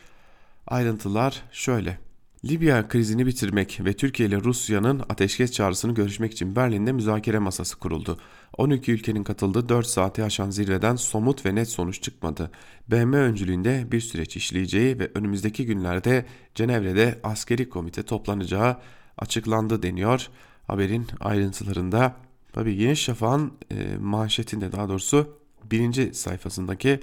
[0.67, 2.06] Ayrıntılar şöyle.
[2.47, 8.19] Libya krizini bitirmek ve Türkiye ile Rusya'nın ateşkes çağrısını görüşmek için Berlin'de müzakere masası kuruldu.
[8.57, 12.51] 12 ülkenin katıldığı 4 saati aşan zirveden somut ve net sonuç çıkmadı.
[12.87, 18.77] BM öncülüğünde bir süreç işleyeceği ve önümüzdeki günlerde Cenevre'de askeri komite toplanacağı
[19.17, 20.27] açıklandı deniyor.
[20.67, 22.15] Haberin ayrıntılarında
[22.53, 25.37] tabi Yeni Şafak'ın e, manşetinde daha doğrusu
[25.71, 26.99] birinci sayfasındaki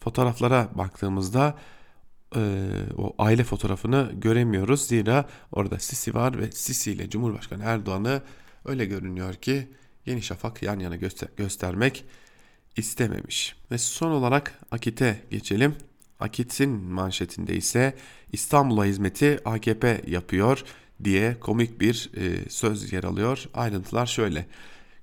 [0.00, 1.54] fotoğraflara baktığımızda
[2.36, 2.40] e,
[2.96, 4.86] o aile fotoğrafını göremiyoruz.
[4.86, 8.22] Zira orada Sisi var ve Sisi ile Cumhurbaşkanı Erdoğan'ı
[8.64, 9.68] öyle görünüyor ki
[10.06, 12.04] Yeni Şafak yan yana göster göstermek
[12.76, 13.56] istememiş.
[13.70, 15.74] Ve son olarak Akit'e geçelim.
[16.20, 17.94] Akit'in manşetinde ise
[18.32, 20.64] İstanbul'a hizmeti AKP yapıyor
[21.04, 23.48] diye komik bir e, söz yer alıyor.
[23.54, 24.46] Ayrıntılar şöyle.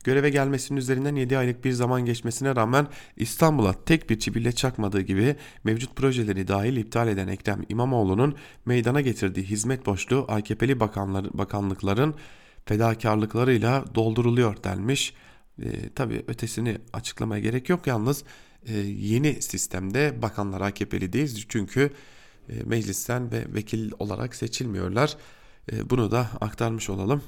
[0.05, 2.87] Göreve gelmesinin üzerinden 7 aylık bir zaman geçmesine rağmen
[3.17, 9.43] İstanbul'a tek bir çibille çakmadığı gibi mevcut projeleri dahil iptal eden Ekrem İmamoğlu'nun meydana getirdiği
[9.43, 12.15] hizmet boşluğu AKP'li bakanlar, bakanlıkların
[12.65, 15.13] fedakarlıklarıyla dolduruluyor denmiş.
[15.63, 18.23] E, tabii ötesini açıklamaya gerek yok yalnız
[18.65, 21.91] e, yeni sistemde bakanlar AKP'li değil çünkü
[22.49, 25.17] e, meclisten ve vekil olarak seçilmiyorlar.
[25.71, 27.21] E, bunu da aktarmış olalım.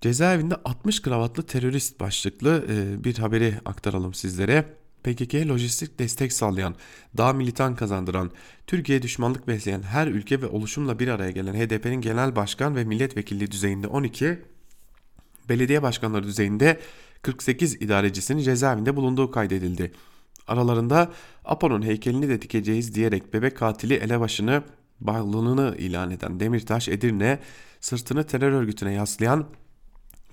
[0.00, 4.64] Cezaevinde 60 kravatlı terörist başlıklı e, bir haberi aktaralım sizlere.
[5.04, 6.74] PKK'ye lojistik destek sağlayan,
[7.16, 8.30] daha militan kazandıran,
[8.66, 13.50] Türkiye düşmanlık besleyen her ülke ve oluşumla bir araya gelen HDP'nin genel başkan ve milletvekilliği
[13.50, 14.38] düzeyinde 12,
[15.48, 16.80] Belediye başkanları düzeyinde
[17.22, 19.92] 48 idarecisinin cezaevinde bulunduğu kaydedildi.
[20.46, 21.12] Aralarında
[21.44, 24.62] Apo'nun heykelini de dikeceğiz diyerek bebek katili elebaşını
[25.00, 27.38] bağlılığını ilan eden Demirtaş Edirne
[27.80, 29.46] sırtını terör örgütüne yaslayan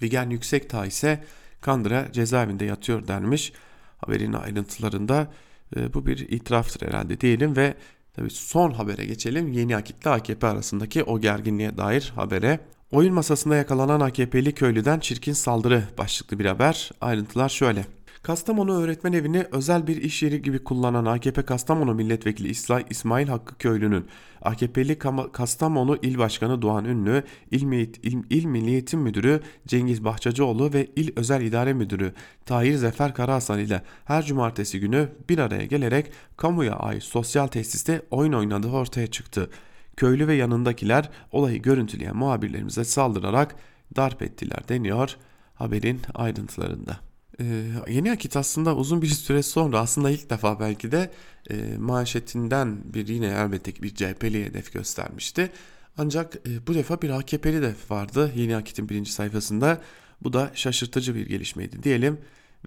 [0.04, 1.24] Figen Yüksekdağ ise
[1.62, 3.54] Kandıra cezaevinde yatıyor denmiş.
[3.98, 5.28] Haberin ayrıntılarında
[5.76, 7.74] e, bu bir itiraftır herhalde diyelim ve
[8.14, 9.52] tabii son habere geçelim.
[9.52, 12.60] Yeni Akit'le AKP arasındaki o gerginliğe dair habere.
[12.92, 16.92] Oyun masasında yakalanan AKP'li köylüden çirkin saldırı başlıklı bir haber.
[17.02, 17.86] Ayrıntılar şöyle.
[18.24, 22.50] Kastamonu Öğretmen Evi'ni özel bir iş yeri gibi kullanan AKP Kastamonu Milletvekili
[22.90, 24.06] İsmail Hakkı Köylü'nün
[24.42, 24.98] AKP'li
[25.34, 27.72] Kastamonu İl Başkanı Doğan Ünlü, İl,
[28.04, 32.14] İl, İl Milli Eğitim Müdürü Cengiz Bahçacıoğlu ve İl Özel İdare Müdürü
[32.46, 38.34] Tahir Zefer Karahasan ile her cumartesi günü bir araya gelerek kamuya ait sosyal tesiste oyun
[38.34, 39.50] oynadığı ortaya çıktı.
[39.98, 43.56] Köylü ve yanındakiler olayı görüntüleyen muhabirlerimize saldırarak
[43.96, 45.18] darp ettiler deniyor
[45.56, 47.13] haberin ayrıntılarında.
[47.40, 51.12] Ee, yeni Akit aslında uzun bir süre sonra aslında ilk defa belki de
[51.50, 55.52] e, manşetinden bir yine elbette ki bir CHP'li hedef göstermişti.
[55.98, 59.82] Ancak e, bu defa bir AKP'li de vardı Yeni Akit'in birinci sayfasında.
[60.24, 62.18] Bu da şaşırtıcı bir gelişmeydi diyelim.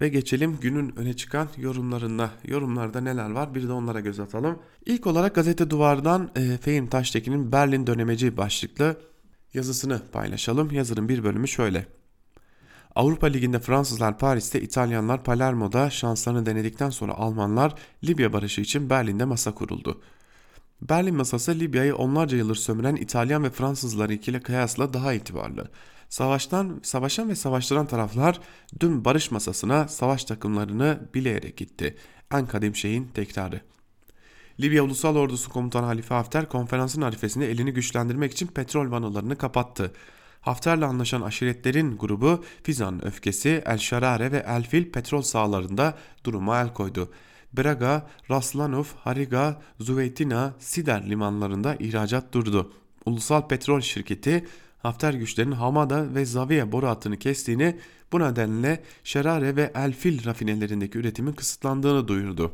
[0.01, 2.31] Ve geçelim günün öne çıkan yorumlarında.
[2.45, 4.59] Yorumlarda neler var bir de onlara göz atalım.
[4.85, 8.97] İlk olarak Gazete Duvar'dan e, Fehim Taştekin'in Berlin dönemeci başlıklı
[9.53, 10.71] yazısını paylaşalım.
[10.71, 11.96] Yazının bir bölümü şöyle.
[12.97, 19.53] Avrupa Ligi'nde Fransızlar Paris'te, İtalyanlar Palermo'da şanslarını denedikten sonra Almanlar Libya barışı için Berlin'de masa
[19.53, 20.01] kuruldu.
[20.81, 25.71] Berlin masası Libya'yı onlarca yıldır sömüren İtalyan ve Fransızlar ikili kıyasla daha itibarlı.
[26.09, 28.39] Savaştan, savaşan ve savaştıran taraflar
[28.79, 31.97] dün barış masasına savaş takımlarını bileyerek gitti.
[32.33, 33.61] En kadim şeyin tekrarı.
[34.59, 39.91] Libya Ulusal Ordusu Komutanı Halife Hafter konferansın arifesinde elini güçlendirmek için petrol vanalarını kapattı.
[40.47, 46.73] Hafter'le anlaşan aşiretlerin grubu Fizan'ın öfkesi El Şarare ve El Fil petrol sahalarında duruma el
[46.73, 47.11] koydu.
[47.53, 52.71] Braga, Raslanov, Hariga, Zuveytina, Sider limanlarında ihracat durdu.
[53.05, 54.45] Ulusal Petrol Şirketi
[54.77, 57.77] Hafter güçlerinin Hamada ve Zaviye boru hattını kestiğini
[58.11, 62.53] bu nedenle Şerare ve El Fil rafinelerindeki üretimin kısıtlandığını duyurdu.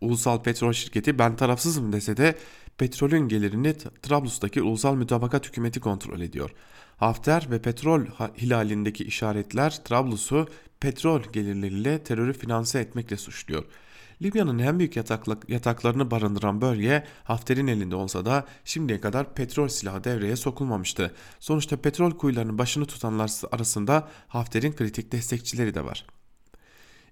[0.00, 2.34] Ulusal Petrol Şirketi ben tarafsızım dese de
[2.78, 6.50] petrolün gelirini Trablus'taki ulusal mütabakat hükümeti kontrol ediyor.
[6.96, 8.00] Hafter ve petrol
[8.40, 10.48] hilalindeki işaretler Trablus'u
[10.80, 13.64] petrol gelirleriyle terörü finanse etmekle suçluyor.
[14.22, 14.96] Libya'nın en büyük
[15.48, 21.14] yataklarını barındıran bölge Hafter'in elinde olsa da şimdiye kadar petrol silahı devreye sokulmamıştı.
[21.40, 26.06] Sonuçta petrol kuyularının başını tutanlar arasında Hafter'in kritik destekçileri de var.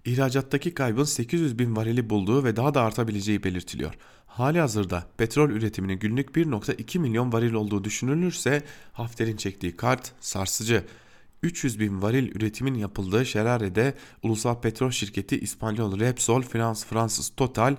[0.05, 3.95] İhracattaki kaybın 800 bin varili bulduğu ve daha da artabileceği belirtiliyor.
[4.27, 10.85] Hali hazırda petrol üretiminin günlük 1.2 milyon varil olduğu düşünülürse Hafter'in çektiği kart sarsıcı.
[11.43, 17.77] 300 bin varil üretimin yapıldığı Şerare'de ulusal petrol şirketi İspanyol Repsol, Frans, Fransız Total,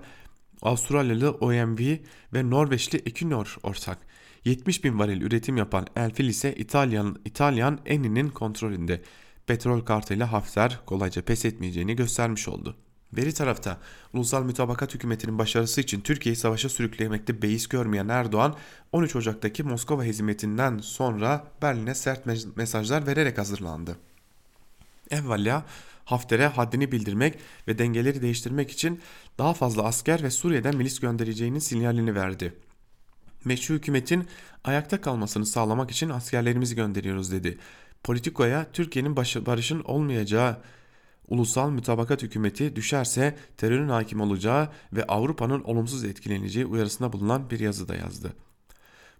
[0.61, 1.97] Avustralyalı OMV
[2.33, 3.97] ve Norveçli Equinor ortak.
[4.45, 9.01] 70 bin varil üretim yapan Elfil ise İtalyan, İtalyan Eni'nin kontrolünde.
[9.51, 12.75] Petrol kartıyla Hafter kolayca pes etmeyeceğini göstermiş oldu.
[13.13, 13.77] Veri tarafta
[14.13, 18.55] ulusal mütabakat hükümetinin başarısı için Türkiye'yi savaşa sürüklemekte beis görmeyen Erdoğan
[18.91, 23.97] 13 Ocak'taki Moskova hizmetinden sonra Berlin'e sert mesajlar vererek hazırlandı.
[25.09, 25.65] Evvela
[26.05, 29.01] Hafter'e haddini bildirmek ve dengeleri değiştirmek için
[29.37, 32.53] daha fazla asker ve Suriye'den milis göndereceğinin sinyalini verdi.
[33.45, 34.27] Meşru hükümetin
[34.63, 37.57] ayakta kalmasını sağlamak için askerlerimizi gönderiyoruz dedi.
[38.03, 40.57] Politikoya Türkiye'nin barışın olmayacağı
[41.27, 47.95] ulusal mütabakat hükümeti düşerse terörün hakim olacağı ve Avrupa'nın olumsuz etkileneceği uyarısında bulunan bir yazıda
[47.95, 48.33] yazdı.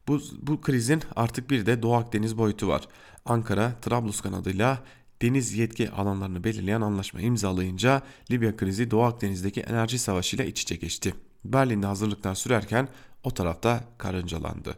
[0.07, 2.87] Bu, bu krizin artık bir de Doğu Akdeniz boyutu var.
[3.25, 4.83] Ankara, Trablus kanadıyla
[5.21, 11.13] deniz yetki alanlarını belirleyen anlaşma imzalayınca Libya krizi Doğu Akdeniz'deki enerji savaşıyla iç içe geçti.
[11.45, 12.87] Berlin'de hazırlıklar sürerken
[13.23, 14.77] o tarafta karıncalandı.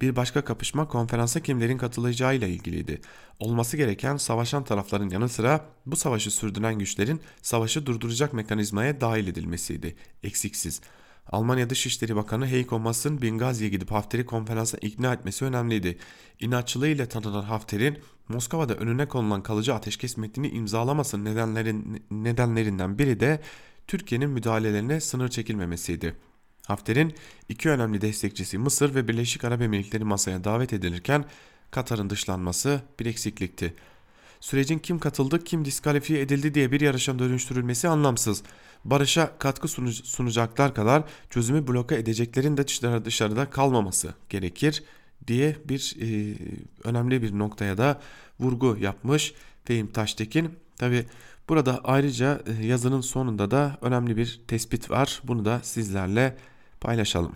[0.00, 3.00] Bir başka kapışma konferansa kimlerin katılacağıyla ilgiliydi.
[3.38, 9.96] Olması gereken savaşan tarafların yanı sıra bu savaşı sürdüren güçlerin savaşı durduracak mekanizmaya dahil edilmesiydi.
[10.22, 10.80] Eksiksiz.
[11.32, 15.98] Almanya Dışişleri Bakanı Heiko Maas'ın Bingazi'ye gidip Hafter'i konferansa ikna etmesi önemliydi.
[16.40, 17.98] İnatçılığıyla tanınan Hafter'in
[18.28, 23.40] Moskova'da önüne konulan kalıcı ateşkes metnini imzalamasının nedenlerin, nedenlerinden biri de
[23.86, 26.16] Türkiye'nin müdahalelerine sınır çekilmemesiydi.
[26.66, 27.14] Hafter'in
[27.48, 31.24] iki önemli destekçisi Mısır ve Birleşik Arap Emirlikleri masaya davet edilirken
[31.70, 33.74] Katar'ın dışlanması bir eksiklikti.
[34.40, 38.42] Sürecin kim katıldı kim diskalifiye edildi diye bir yarışa dönüştürülmesi anlamsız.
[38.84, 39.68] Barışa katkı
[40.04, 44.82] sunacaklar kadar çözümü bloka edeceklerin de dışarı, dışarıda kalmaması gerekir
[45.26, 46.36] diye bir e,
[46.84, 48.00] önemli bir noktaya da
[48.40, 49.34] vurgu yapmış
[49.64, 50.50] Fehim Taştekin.
[50.78, 51.06] Tabi
[51.48, 55.22] burada ayrıca e, yazının sonunda da önemli bir tespit var.
[55.24, 56.36] Bunu da sizlerle
[56.84, 57.32] paylaşalım.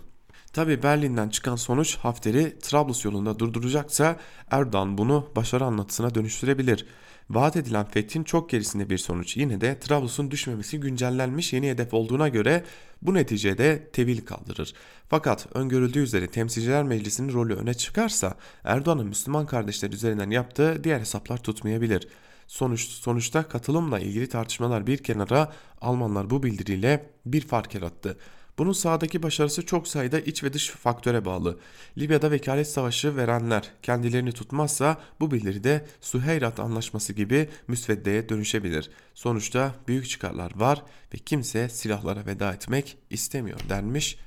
[0.53, 4.17] Tabi Berlin'den çıkan sonuç Hafter'i Trablus yolunda durduracaksa
[4.51, 6.85] Erdoğan bunu başarı anlatısına dönüştürebilir.
[7.29, 9.37] Vaat edilen fethin çok gerisinde bir sonuç.
[9.37, 12.63] Yine de Trablus'un düşmemesi güncellenmiş yeni hedef olduğuna göre
[13.01, 14.73] bu neticede tevil kaldırır.
[15.09, 21.37] Fakat öngörüldüğü üzere Temsilciler Meclisi'nin rolü öne çıkarsa Erdoğan'ın Müslüman kardeşler üzerinden yaptığı diğer hesaplar
[21.37, 22.07] tutmayabilir.
[22.47, 28.17] Sonuç, sonuçta katılımla ilgili tartışmalar bir kenara Almanlar bu bildiriyle bir fark yarattı.
[28.59, 31.59] Bunun sahadaki başarısı çok sayıda iç ve dış faktöre bağlı.
[31.97, 38.89] Libya'da vekalet savaşı verenler kendilerini tutmazsa bu bildiride Suheyrat Anlaşması gibi müsveddeye dönüşebilir.
[39.13, 40.83] Sonuçta büyük çıkarlar var
[41.13, 44.17] ve kimse silahlara veda etmek istemiyor denmiş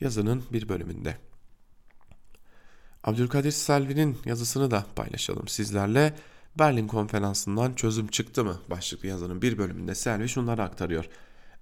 [0.00, 1.16] yazının bir bölümünde.
[3.04, 6.14] Abdülkadir Selvi'nin yazısını da paylaşalım sizlerle.
[6.58, 11.08] Berlin konferansından çözüm çıktı mı başlıklı yazının bir bölümünde Selvi şunları aktarıyor.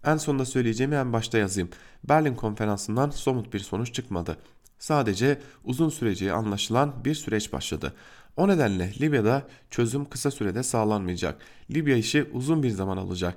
[0.05, 1.71] En sonunda söyleyeceğimi en başta yazayım.
[2.05, 4.37] Berlin konferansından somut bir sonuç çıkmadı.
[4.79, 7.95] Sadece uzun süreceği anlaşılan bir süreç başladı.
[8.37, 11.43] O nedenle Libya'da çözüm kısa sürede sağlanmayacak.
[11.71, 13.35] Libya işi uzun bir zaman alacak.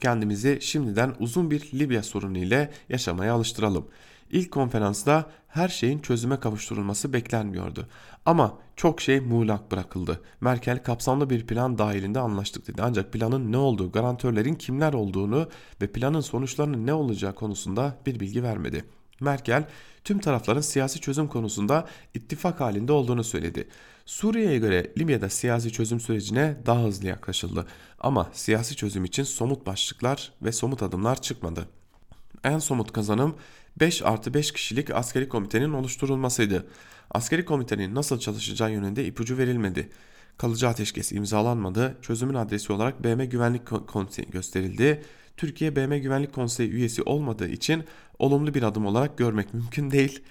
[0.00, 3.88] Kendimizi şimdiden uzun bir Libya sorunu ile yaşamaya alıştıralım.
[4.32, 7.86] İlk konferansta her şeyin çözüme kavuşturulması beklenmiyordu.
[8.26, 10.20] Ama çok şey muğlak bırakıldı.
[10.40, 12.82] Merkel kapsamlı bir plan dahilinde anlaştık dedi.
[12.82, 15.48] Ancak planın ne olduğu, garantörlerin kimler olduğunu
[15.82, 18.84] ve planın sonuçlarının ne olacağı konusunda bir bilgi vermedi.
[19.20, 19.64] Merkel
[20.04, 23.68] tüm tarafların siyasi çözüm konusunda ittifak halinde olduğunu söyledi.
[24.06, 27.66] Suriye'ye göre Libya'da siyasi çözüm sürecine daha hızlı yaklaşıldı.
[28.00, 31.68] Ama siyasi çözüm için somut başlıklar ve somut adımlar çıkmadı.
[32.44, 33.34] En somut kazanım
[33.80, 36.66] 5 artı 5 kişilik askeri komitenin oluşturulmasıydı.
[37.10, 39.88] Askeri komitenin nasıl çalışacağı yönünde ipucu verilmedi.
[40.38, 41.98] Kalıcı ateşkes imzalanmadı.
[42.02, 45.02] Çözümün adresi olarak BM Güvenlik Konseyi gösterildi.
[45.36, 47.84] Türkiye BM Güvenlik Konseyi üyesi olmadığı için
[48.18, 50.22] olumlu bir adım olarak görmek mümkün değil.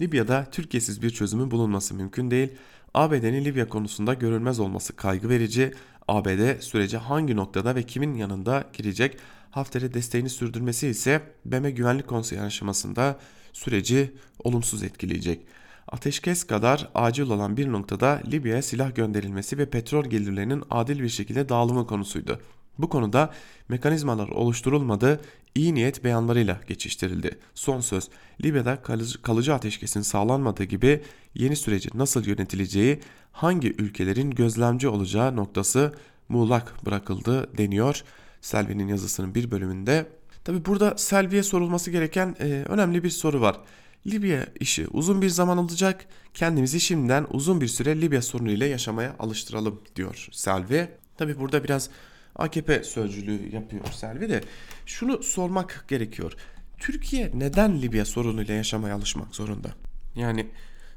[0.00, 2.48] Libya'da Türkiye'siz bir çözümün bulunması mümkün değil.
[2.94, 5.72] ABD'nin Libya konusunda görülmez olması kaygı verici.
[6.08, 9.16] ABD sürece hangi noktada ve kimin yanında girecek
[9.50, 13.18] Hafter'e desteğini sürdürmesi ise BM Güvenlik Konseyi aşamasında
[13.52, 14.12] süreci
[14.44, 15.40] olumsuz etkileyecek.
[15.88, 21.48] Ateşkes kadar acil olan bir noktada Libya'ya silah gönderilmesi ve petrol gelirlerinin adil bir şekilde
[21.48, 22.40] dağılımı konusuydu.
[22.78, 23.32] Bu konuda
[23.68, 25.20] mekanizmalar oluşturulmadı,
[25.54, 27.38] iyi niyet beyanlarıyla geçiştirildi.
[27.54, 28.08] Son söz,
[28.44, 28.82] Libya'da
[29.22, 31.02] kalıcı, ateşkesin sağlanmadığı gibi
[31.34, 33.00] yeni süreci nasıl yönetileceği,
[33.32, 35.94] hangi ülkelerin gözlemci olacağı noktası
[36.28, 38.04] muğlak bırakıldı deniyor.
[38.40, 40.06] Selvi'nin yazısının bir bölümünde.
[40.44, 43.60] Tabi burada Selvi'ye sorulması gereken e, önemli bir soru var.
[44.06, 46.06] Libya işi uzun bir zaman alacak.
[46.34, 50.88] Kendimizi şimdiden uzun bir süre Libya sorunu ile yaşamaya alıştıralım diyor Selvi.
[51.16, 51.90] Tabi burada biraz
[52.36, 54.40] AKP sözcülüğü yapıyor Selvi de
[54.86, 56.32] şunu sormak gerekiyor.
[56.78, 59.68] Türkiye neden Libya sorunuyla yaşamaya alışmak zorunda?
[60.14, 60.46] Yani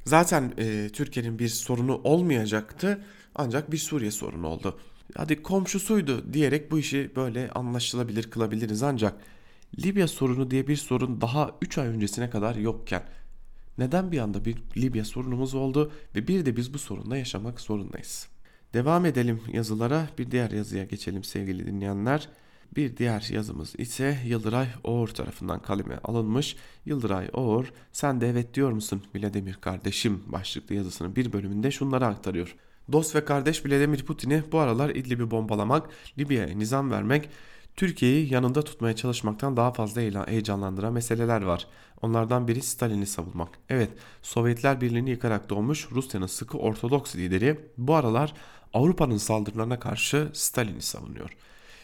[0.06, 4.80] zaten e, Türkiye'nin bir sorunu olmayacaktı ancak bir Suriye sorunu oldu
[5.16, 9.16] hadi komşusuydu diyerek bu işi böyle anlaşılabilir kılabiliriz ancak
[9.86, 13.04] Libya sorunu diye bir sorun daha 3 ay öncesine kadar yokken
[13.78, 18.28] neden bir anda bir Libya sorunumuz oldu ve bir de biz bu sorunla yaşamak zorundayız.
[18.74, 22.30] Devam edelim yazılara bir diğer yazıya geçelim sevgili dinleyenler.
[22.76, 26.56] Bir diğer yazımız ise Yıldıray Oğur tarafından kaleme alınmış.
[26.86, 32.56] Yıldıray Oğur sen de evet diyor musun Vladimir kardeşim başlıklı yazısının bir bölümünde şunları aktarıyor.
[32.92, 37.30] Dost ve kardeş Vladimir Putin'i bu aralar İdlib'i bombalamak, Libya'ya nizam vermek,
[37.76, 41.68] Türkiye'yi yanında tutmaya çalışmaktan daha fazla heyecanlandıran meseleler var.
[42.02, 43.50] Onlardan biri Stalin'i savunmak.
[43.70, 43.90] Evet,
[44.22, 48.34] Sovyetler Birliği'ni yıkarak doğmuş Rusya'nın sıkı Ortodoks lideri bu aralar
[48.74, 51.30] Avrupa'nın saldırılarına karşı Stalin'i savunuyor.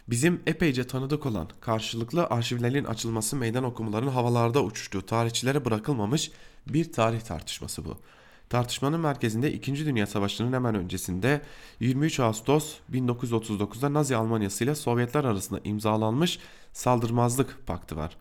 [0.08, 6.32] Bizim epeyce tanıdık olan karşılıklı arşivlerin açılması meydan okumaların havalarda uçuştuğu tarihçilere bırakılmamış
[6.68, 7.98] bir tarih tartışması bu.
[8.50, 9.86] Tartışmanın merkezinde 2.
[9.86, 11.42] Dünya Savaşı'nın hemen öncesinde
[11.80, 16.40] 23 Ağustos 1939'da Nazi Almanyası ile Sovyetler arasında imzalanmış
[16.74, 18.18] saldırmazlık paktı var.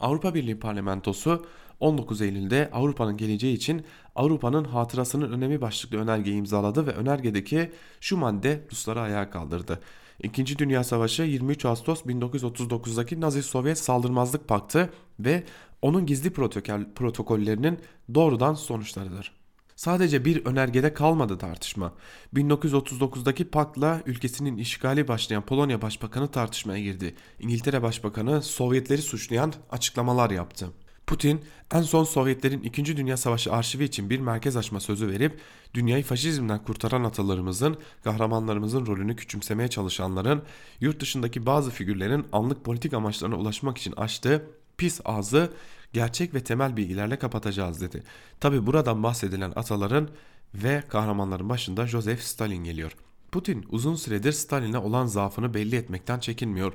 [0.00, 1.46] Avrupa Birliği Parlamentosu
[1.80, 8.60] 19 Eylül'de Avrupa'nın geleceği için Avrupa'nın hatırasının önemi başlıklı önergeyi imzaladı ve önergedeki şu madde
[8.72, 9.80] Rusları ayağa kaldırdı.
[10.22, 15.44] İkinci Dünya Savaşı 23 Ağustos 1939'daki Nazi-Sovyet saldırmazlık paktı ve
[15.82, 17.78] onun gizli protokol, protokollerinin
[18.14, 19.32] doğrudan sonuçlarıdır.
[19.76, 21.92] Sadece bir önergede kalmadı tartışma.
[22.34, 27.14] 1939'daki paktla ülkesinin işgali başlayan Polonya Başbakanı tartışmaya girdi.
[27.40, 30.68] İngiltere Başbakanı Sovyetleri suçlayan açıklamalar yaptı.
[31.06, 31.40] Putin
[31.74, 32.96] en son Sovyetlerin 2.
[32.96, 35.40] Dünya Savaşı arşivi için bir merkez açma sözü verip
[35.74, 40.42] dünyayı faşizmden kurtaran atalarımızın, kahramanlarımızın rolünü küçümsemeye çalışanların,
[40.80, 44.46] yurt dışındaki bazı figürlerin anlık politik amaçlarına ulaşmak için açtığı
[44.78, 45.52] pis ağzı
[45.92, 48.02] gerçek ve temel bilgilerle kapatacağız dedi.
[48.40, 50.08] Tabi buradan bahsedilen ataların
[50.54, 52.96] ve kahramanların başında Joseph Stalin geliyor.
[53.32, 56.72] Putin uzun süredir Stalin'e olan zaafını belli etmekten çekinmiyor.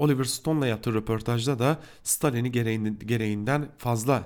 [0.00, 2.52] Oliver Stone'la yaptığı röportajda da Stalin'i
[3.06, 4.22] gereğinden fazla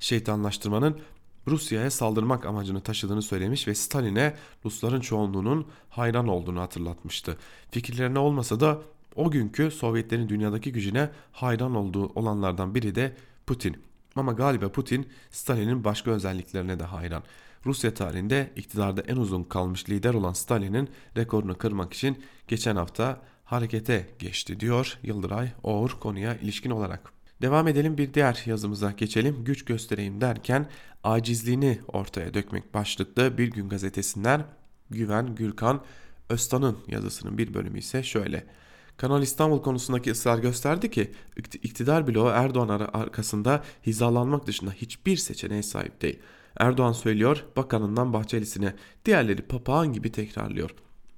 [0.00, 1.00] şeytanlaştırmanın
[1.48, 7.36] Rusya'ya saldırmak amacını taşıdığını söylemiş ve Stalin'e Rusların çoğunluğunun hayran olduğunu hatırlatmıştı.
[7.70, 8.78] Fikirlerine olmasa da
[9.16, 13.16] o günkü Sovyetlerin dünyadaki gücüne hayran olduğu olanlardan biri de
[13.46, 13.76] Putin.
[14.16, 17.22] Ama galiba Putin Stalin'in başka özelliklerine de hayran.
[17.66, 24.06] Rusya tarihinde iktidarda en uzun kalmış lider olan Stalin'in rekorunu kırmak için geçen hafta harekete
[24.18, 27.12] geçti diyor Yıldıray Oğur konuya ilişkin olarak.
[27.42, 29.44] Devam edelim bir diğer yazımıza geçelim.
[29.44, 30.66] Güç göstereyim derken
[31.04, 34.44] acizliğini ortaya dökmek başlıklı Bir Gün gazetesinden
[34.90, 35.80] Güven Gürkan
[36.28, 38.46] Öztan'ın yazısının bir bölümü ise şöyle.
[38.96, 41.12] Kanal İstanbul konusundaki ısrar gösterdi ki
[41.62, 46.18] iktidar bloğu Erdoğan arkasında hizalanmak dışında hiçbir seçeneğe sahip değil.
[46.58, 48.74] Erdoğan söylüyor, bakanından Bahçeli'sine,
[49.04, 50.70] diğerleri papağan gibi tekrarlıyor.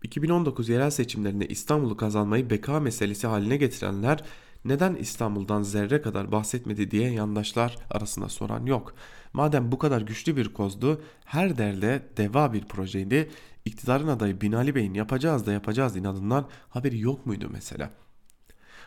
[0.02, 4.24] 2019 yerel seçimlerinde İstanbul'u kazanmayı beka meselesi haline getirenler
[4.64, 8.94] neden İstanbul'dan zerre kadar bahsetmedi diye yandaşlar arasında soran yok.
[9.32, 13.30] Madem bu kadar güçlü bir kozdu, her derde deva bir projeydi,
[13.64, 17.90] iktidarın adayı Binali Bey'in yapacağız da yapacağız inadından haberi yok muydu mesela?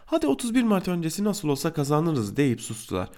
[0.06, 3.10] Hadi 31 Mart öncesi nasıl olsa kazanırız deyip sustular.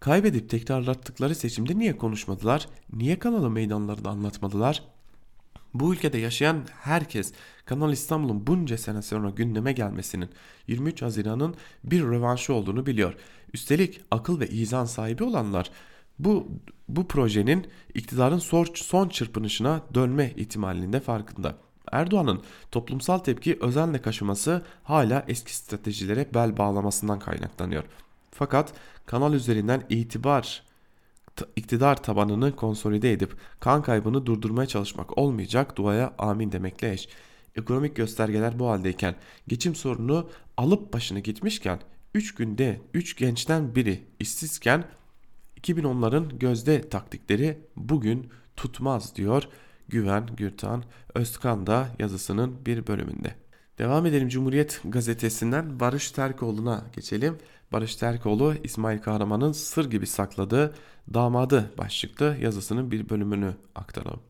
[0.00, 2.68] Kaybedip tekrarlattıkları seçimde niye konuşmadılar?
[2.92, 4.95] Niye kanalı meydanlarında anlatmadılar?
[5.80, 7.32] Bu ülkede yaşayan herkes
[7.64, 10.28] Kanal İstanbul'un bunca sene sonra gündeme gelmesinin
[10.66, 11.54] 23 Haziran'ın
[11.84, 13.14] bir rövanşı olduğunu biliyor.
[13.54, 15.70] Üstelik akıl ve izan sahibi olanlar
[16.18, 16.48] bu
[16.88, 18.38] bu projenin iktidarın
[18.74, 21.54] son çırpınışına dönme ihtimalinin de farkında.
[21.92, 27.84] Erdoğan'ın toplumsal tepki özenle kaşıması hala eski stratejilere bel bağlamasından kaynaklanıyor.
[28.30, 28.72] Fakat
[29.06, 30.62] kanal üzerinden itibar
[31.56, 37.08] iktidar tabanını konsolide edip kan kaybını durdurmaya çalışmak olmayacak duaya amin demekle eş.
[37.56, 39.14] Ekonomik göstergeler bu haldeyken
[39.48, 41.80] geçim sorunu alıp başını gitmişken
[42.14, 44.84] 3 günde 3 gençten biri işsizken
[45.60, 49.48] 2010'ların gözde taktikleri bugün tutmaz diyor
[49.88, 50.84] Güven Gürtan
[51.14, 53.34] Özkan da yazısının bir bölümünde.
[53.78, 57.38] Devam edelim Cumhuriyet gazetesinden Barış Terkoğlu'na geçelim.
[57.72, 60.74] Barış Terkoğlu İsmail Kahraman'ın sır gibi sakladığı
[61.14, 64.20] damadı başlıklı yazısının bir bölümünü aktaralım.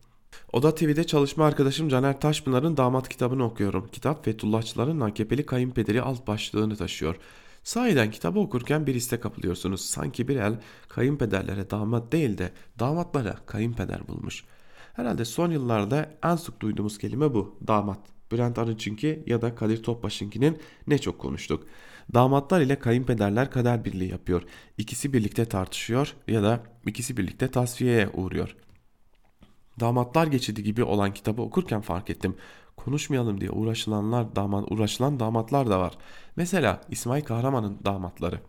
[0.53, 3.87] Oda TV'de çalışma arkadaşım Caner Taşpınar'ın damat kitabını okuyorum.
[3.91, 7.15] Kitap Fethullahçıların AKP'li kayınpederi alt başlığını taşıyor.
[7.63, 9.81] Sahiden kitabı okurken bir iste kapılıyorsunuz.
[9.81, 14.43] Sanki bir el kayınpederlere damat değil de damatlara kayınpeder bulmuş.
[14.93, 17.55] Herhalde son yıllarda en sık duyduğumuz kelime bu.
[17.67, 17.99] Damat.
[18.31, 21.67] Bülent Arınç'ınki ya da Kadir Topbaş'ınkinin ne çok konuştuk.
[22.13, 24.43] Damatlar ile kayınpederler kader birliği yapıyor.
[24.77, 28.55] İkisi birlikte tartışıyor ya da ikisi birlikte tasfiyeye uğruyor.
[29.79, 32.35] Damatlar geçidi gibi olan kitabı okurken fark ettim.
[32.77, 35.93] Konuşmayalım diye uğraşılanlar damat, uğraşılan damatlar da var.
[36.35, 38.39] Mesela İsmail Kahraman'ın damatları.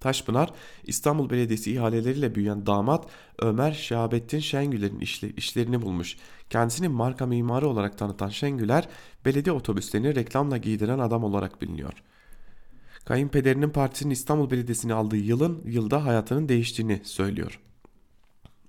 [0.00, 0.52] Taşpınar,
[0.84, 3.06] İstanbul Belediyesi ihaleleriyle büyüyen damat
[3.38, 5.00] Ömer Şahabettin Şengüler'in
[5.36, 6.16] işlerini bulmuş.
[6.50, 8.88] Kendisini marka mimarı olarak tanıtan Şengüler,
[9.24, 11.92] belediye otobüslerini reklamla giydiren adam olarak biliniyor.
[13.06, 17.60] Kayınpederinin partisinin İstanbul Belediyesi'ni aldığı yılın yılda hayatının değiştiğini söylüyor.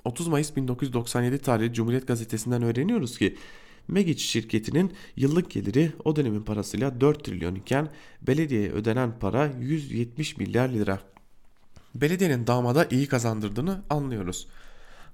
[0.06, 3.38] 30 Mayıs 1997 tarihli Cumhuriyet Gazetesi'nden öğreniyoruz ki
[3.88, 7.90] Megic şirketinin yıllık geliri o dönemin parasıyla 4 trilyon iken
[8.22, 11.00] belediyeye ödenen para 170 milyar lira.
[11.96, 14.48] Belediyenin damada iyi kazandırdığını anlıyoruz.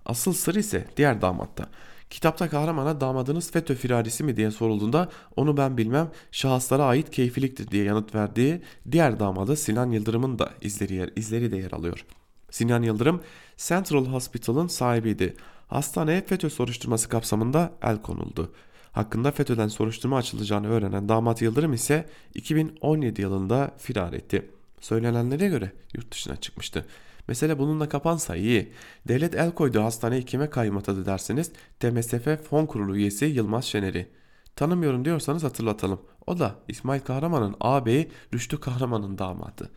[0.05, 1.69] Asıl sır ise diğer damatta.
[2.13, 7.83] Kitapta kahramana damadınız FETÖ firarisi mi diye sorulduğunda onu ben bilmem şahıslara ait keyfiliktir diye
[7.83, 8.61] yanıt verdiği
[8.91, 12.05] diğer damadı Sinan Yıldırım'ın da izleri, yer, izleri de yer alıyor.
[12.51, 13.21] Sinan Yıldırım
[13.57, 15.35] Central Hospital'ın sahibiydi.
[15.67, 18.51] Hastaneye FETÖ soruşturması kapsamında el konuldu.
[18.91, 24.49] Hakkında FETÖ'den soruşturma açılacağını öğrenen damat Yıldırım ise 2017 yılında firar etti.
[24.79, 26.85] Söylenenlere göre yurt dışına çıkmıştı.
[27.27, 28.73] Mesele bununla kapansa iyi.
[29.07, 34.07] Devlet el koyduğu hastaneye kime kayyum atadı derseniz TMSF Fon Kurulu üyesi Yılmaz Şener'i.
[34.55, 36.01] Tanımıyorum diyorsanız hatırlatalım.
[36.27, 39.71] O da İsmail Kahraman'ın ağabeyi Rüştü Kahraman'ın damadı.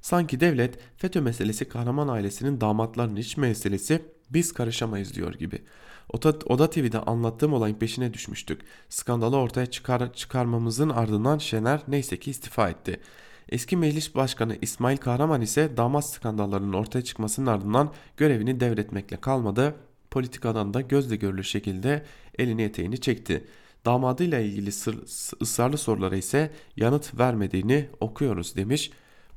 [0.00, 5.62] Sanki devlet FETÖ meselesi kahraman ailesinin damatlarının iç meselesi biz karışamayız diyor gibi.
[6.12, 8.60] Oda, Oda TV'de anlattığım olayın peşine düşmüştük.
[8.88, 13.00] Skandalı ortaya çıkar, çıkarmamızın ardından Şener neyse ki istifa etti.
[13.48, 19.74] Eski meclis başkanı İsmail Kahraman ise damat skandallarının ortaya çıkmasının ardından görevini devretmekle kalmadı.
[20.10, 22.02] Politikadan da gözle görülür şekilde
[22.38, 23.44] elini eteğini çekti.
[23.84, 24.98] Damadıyla ilgili sır,
[25.42, 28.90] ısrarlı sorulara ise yanıt vermediğini okuyoruz demiş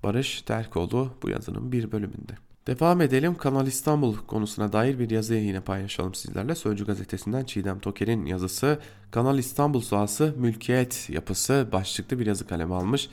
[0.04, 2.34] Barış Terkoğlu bu yazının bir bölümünde.
[2.68, 6.56] Devam edelim Kanal İstanbul konusuna dair bir yazıyı yine paylaşalım sizlerle.
[6.56, 8.80] Sözcü gazetesinden Çiğdem Toker'in yazısı
[9.12, 13.10] Kanal İstanbul sahası mülkiyet yapısı başlıklı bir yazı kalemi almış.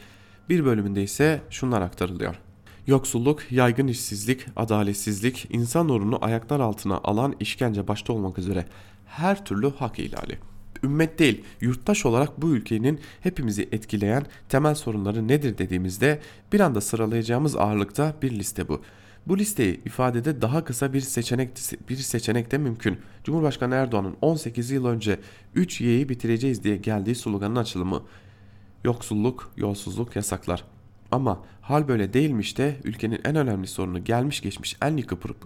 [0.49, 2.35] Bir bölümünde ise şunlar aktarılıyor.
[2.87, 8.67] Yoksulluk, yaygın işsizlik, adaletsizlik, insan onurunu ayaklar altına alan işkence başta olmak üzere
[9.07, 10.39] her türlü hak ihlali.
[10.83, 16.21] Ümmet değil, yurttaş olarak bu ülkenin hepimizi etkileyen temel sorunları nedir dediğimizde
[16.53, 18.83] bir anda sıralayacağımız ağırlıkta bir liste bu.
[19.27, 21.51] Bu listeyi ifadede daha kısa bir seçenek
[21.89, 22.99] bir seçenek de mümkün.
[23.25, 25.19] Cumhurbaşkanı Erdoğan'ın 18 yıl önce
[25.55, 28.03] 3 Y'yi bitireceğiz diye geldiği sloganın açılımı.
[28.85, 30.65] Yoksulluk, yolsuzluk, yasaklar.
[31.13, 34.97] Ama hal böyle değilmiş de ülkenin en önemli sorunu gelmiş geçmiş en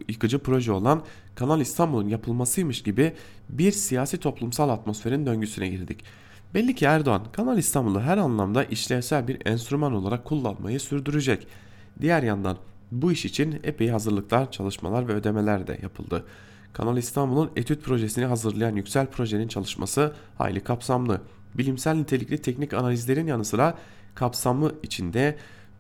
[0.09, 1.03] yıkıcı proje olan
[1.35, 3.13] Kanal İstanbul'un yapılmasıymış gibi
[3.49, 6.05] bir siyasi toplumsal atmosferin döngüsüne girdik.
[6.55, 11.47] Belli ki Erdoğan Kanal İstanbul'u her anlamda işlevsel bir enstrüman olarak kullanmayı sürdürecek.
[12.01, 12.57] Diğer yandan
[12.91, 16.25] bu iş için epey hazırlıklar, çalışmalar ve ödemeler de yapıldı.
[16.73, 21.21] Kanal İstanbul'un etüt projesini hazırlayan Yüksel Proje'nin çalışması hayli kapsamlı.
[21.55, 23.79] Bilimsel nitelikli teknik analizlerin yanı sıra
[24.15, 25.37] kapsamı içinde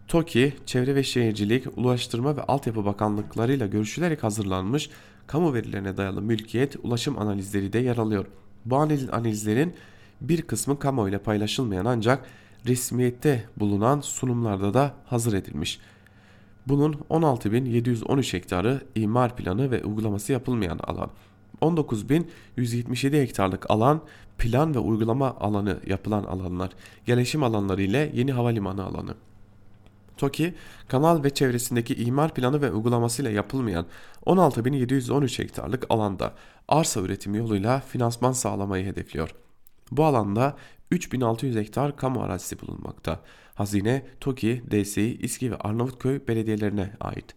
[0.08, 4.90] TOKİ, Çevre ve Şehircilik, Ulaştırma ve Altyapı Bakanlıklarıyla görüşülerek hazırlanmış
[5.26, 8.26] kamu verilerine dayalı mülkiyet, ulaşım analizleri de yer alıyor.
[8.64, 9.74] Bu analizlerin
[10.20, 12.26] bir kısmı kamuoyuyla paylaşılmayan ancak
[12.66, 15.80] resmiyette bulunan sunumlarda da hazır edilmiş.
[16.66, 21.10] Bunun 16.713 hektarı imar planı ve uygulaması yapılmayan alan.
[21.62, 24.02] 19.177 hektarlık alan
[24.40, 26.70] plan ve uygulama alanı yapılan alanlar,
[27.06, 29.14] yerleşim alanları ile yeni havalimanı alanı.
[30.16, 30.54] TOKİ,
[30.88, 33.86] kanal ve çevresindeki imar planı ve uygulamasıyla yapılmayan
[34.26, 36.34] 16.713 hektarlık alanda
[36.68, 39.34] arsa üretimi yoluyla finansman sağlamayı hedefliyor.
[39.90, 40.56] Bu alanda
[40.90, 43.20] 3600 hektar kamu arazisi bulunmakta.
[43.54, 47.34] Hazine, TOKİ, DSİ, İSKİ ve Arnavutköy belediyelerine ait.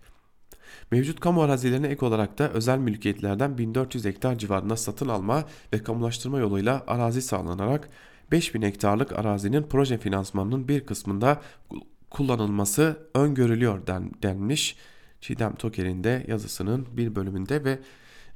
[0.91, 5.43] Mevcut kamu arazilerine ek olarak da özel mülkiyetlerden 1400 hektar civarında satın alma
[5.73, 7.89] ve kamulaştırma yoluyla arazi sağlanarak
[8.31, 11.41] 5000 hektarlık arazinin proje finansmanının bir kısmında
[12.09, 14.75] kullanılması öngörülüyor den, denmiş.
[15.21, 17.79] Çiğdem Toker'in de yazısının bir bölümünde ve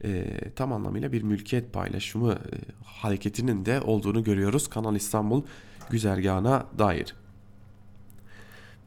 [0.03, 0.25] e,
[0.55, 5.43] tam anlamıyla bir mülkiyet paylaşımı e, hareketinin de olduğunu görüyoruz Kanal İstanbul
[5.89, 7.15] güzergahına dair.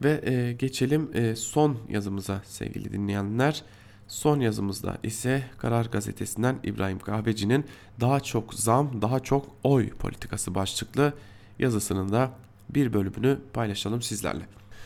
[0.03, 3.63] Ve e, geçelim e, son yazımıza sevgili dinleyenler.
[4.07, 7.65] Son yazımızda ise Karar Gazetesi'nden İbrahim Kahveci'nin
[7.99, 11.13] daha çok zam, daha çok oy politikası başlıklı
[11.59, 12.31] yazısının da
[12.69, 14.43] bir bölümünü paylaşalım sizlerle.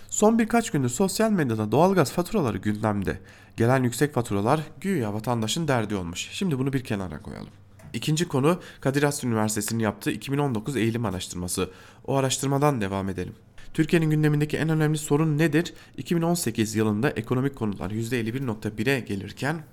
[0.09, 3.20] Son birkaç gündür sosyal medyada doğalgaz faturaları gündemde.
[3.57, 6.30] Gelen yüksek faturalar güya vatandaşın derdi olmuş.
[6.32, 7.49] Şimdi bunu bir kenara koyalım.
[7.93, 11.70] İkinci konu Kadir Has Üniversitesi'nin yaptığı 2019 eğilim araştırması.
[12.05, 13.34] O araştırmadan devam edelim.
[13.76, 15.73] Türkiye'nin gündemindeki en önemli sorun nedir?
[15.97, 19.63] 2018 yılında ekonomik konular %51.1'e gelirken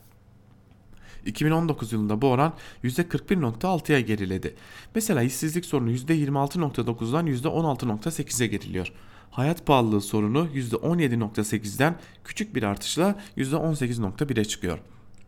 [1.26, 2.53] 2019 yılında bu oran
[2.84, 4.55] %41.6'ya geriledi.
[4.94, 8.92] Mesela işsizlik sorunu %26.9'dan %16.8'e geriliyor.
[9.30, 14.78] Hayat pahalılığı sorunu %17.8'den küçük bir artışla %18.1'e çıkıyor.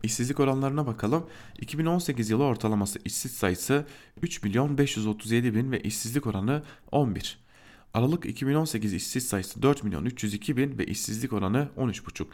[0.03, 1.25] İşsizlik oranlarına bakalım.
[1.59, 3.85] 2018 yılı ortalaması işsiz sayısı
[4.21, 7.44] 3 milyon 537 bin ve işsizlik oranı 11.
[7.95, 12.25] Aralık 2018 işsiz sayısı 4 milyon 302 bin ve işsizlik oranı 13,5.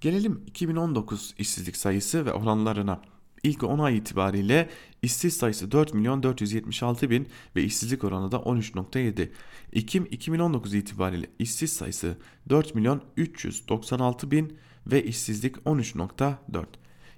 [0.00, 3.00] Gelelim 2019 işsizlik sayısı ve oranlarına.
[3.42, 4.68] İlk 10 ay itibariyle
[5.02, 9.28] işsiz sayısı 4 milyon 476 bin ve işsizlik oranı da 13.7.
[9.72, 12.16] Ekim 2019 itibariyle işsiz sayısı
[12.48, 16.64] 4 milyon 396 bin ve işsizlik 13.4.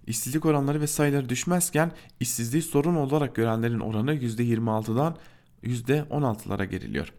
[0.06, 5.16] İşsizlik oranları ve sayıları düşmezken işsizliği sorun olarak görenlerin oranı %26'dan
[5.62, 7.12] %16'lara geriliyor.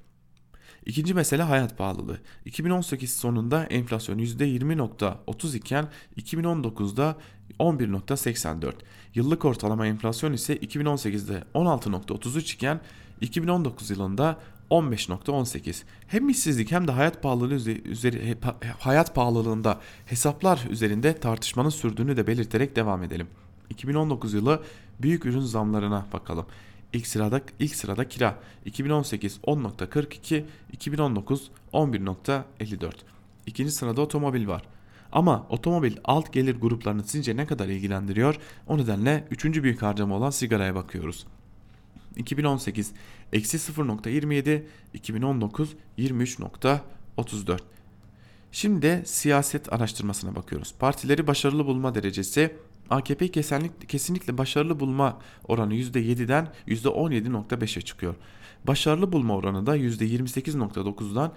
[0.85, 2.17] İkinci mesele hayat pahalılığı.
[2.45, 7.15] 2018 sonunda enflasyon %20.30 iken 2019'da
[7.59, 8.73] 11.84.
[9.15, 12.79] Yıllık ortalama enflasyon ise 2018'de 16.33 iken
[13.21, 14.39] 2019 yılında
[14.71, 15.83] 15.18.
[16.07, 18.37] Hem işsizlik hem de hayat pahalılığı üzeri,
[18.79, 23.27] hayat pahalılığında hesaplar üzerinde tartışmanın sürdüğünü de belirterek devam edelim.
[23.69, 24.63] 2019 yılı
[25.01, 26.45] büyük ürün zamlarına bakalım.
[26.93, 32.91] İlk sırada ilk sırada kira 2018 10.42, 2019 11.54.
[33.45, 34.63] İkinci sırada otomobil var.
[35.11, 38.35] Ama otomobil alt gelir gruplarını sizce ne kadar ilgilendiriyor?
[38.67, 41.25] O nedenle üçüncü büyük harcama olan sigaraya bakıyoruz.
[42.15, 42.91] 2018
[43.33, 44.63] eksi 0.27,
[44.93, 47.59] 2019 23.34.
[48.51, 50.73] Şimdi siyaset araştırmasına bakıyoruz.
[50.79, 52.55] Partileri başarılı bulma derecesi
[52.89, 58.15] AKP kesinlikle, kesinlikle başarılı bulma oranı %7'den %17.5'e çıkıyor.
[58.67, 61.33] Başarılı bulma oranı da %28.9'dan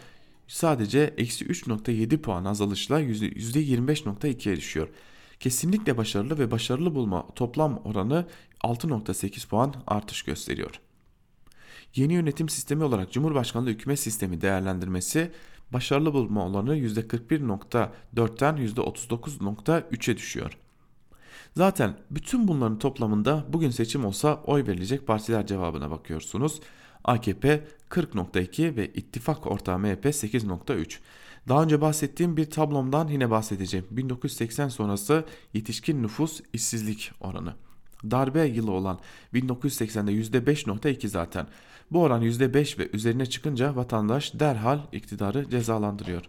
[0.46, 4.88] sadece eksi 3.7 puan azalışla %25.2'ye düşüyor.
[5.40, 8.26] Kesinlikle başarılı ve başarılı bulma toplam oranı
[8.64, 10.80] 6.8 puan artış gösteriyor.
[11.94, 15.30] Yeni yönetim sistemi olarak Cumhurbaşkanlığı hükümet sistemi değerlendirmesi
[15.72, 20.58] başarılı bulma oranı %41.4'ten %39.3'e düşüyor.
[21.56, 26.60] Zaten bütün bunların toplamında bugün seçim olsa oy verilecek partiler cevabına bakıyorsunuz.
[27.04, 30.98] AKP 40.2 ve ittifak ortağı MHP 8.3.
[31.48, 33.86] Daha önce bahsettiğim bir tablomdan yine bahsedeceğim.
[33.90, 37.54] 1980 sonrası yetişkin nüfus işsizlik oranı.
[38.10, 38.98] Darbe yılı olan
[39.34, 41.46] 1980'de %5.2 zaten.
[41.90, 46.22] Bu oran %5 ve üzerine çıkınca vatandaş derhal iktidarı cezalandırıyor.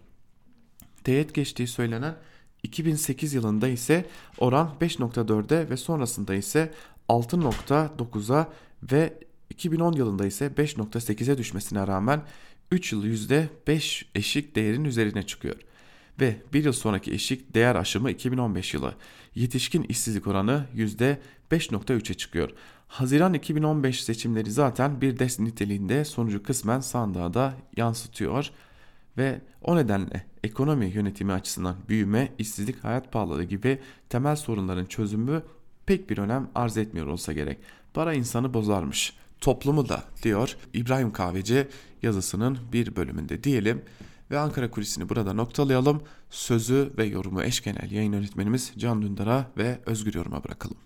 [1.04, 2.14] Teğet geçtiği söylenen
[2.62, 4.06] 2008 yılında ise
[4.38, 6.72] oran 5.4'e ve sonrasında ise
[7.08, 8.48] 6.9'a
[8.92, 9.12] ve
[9.50, 12.22] 2010 yılında ise 5.8'e düşmesine rağmen
[12.70, 15.56] 3 yıl %5 eşik değerin üzerine çıkıyor.
[16.20, 18.94] Ve bir yıl sonraki eşik değer aşımı 2015 yılı.
[19.34, 22.50] Yetişkin işsizlik oranı %5.3'e çıkıyor.
[22.88, 28.50] Haziran 2015 seçimleri zaten bir dest niteliğinde sonucu kısmen sandığa da yansıtıyor.
[29.18, 35.42] Ve o nedenle ekonomi yönetimi açısından büyüme, işsizlik, hayat pahalılığı gibi temel sorunların çözümü
[35.86, 37.58] pek bir önem arz etmiyor olsa gerek.
[37.94, 41.66] Para insanı bozarmış toplumu da diyor İbrahim Kahveci
[42.02, 43.82] yazısının bir bölümünde diyelim.
[44.30, 46.02] Ve Ankara Kulisi'ni burada noktalayalım.
[46.30, 50.78] Sözü ve yorumu eş genel yayın yönetmenimiz Can Dündar'a ve Özgür Yorum'a bırakalım.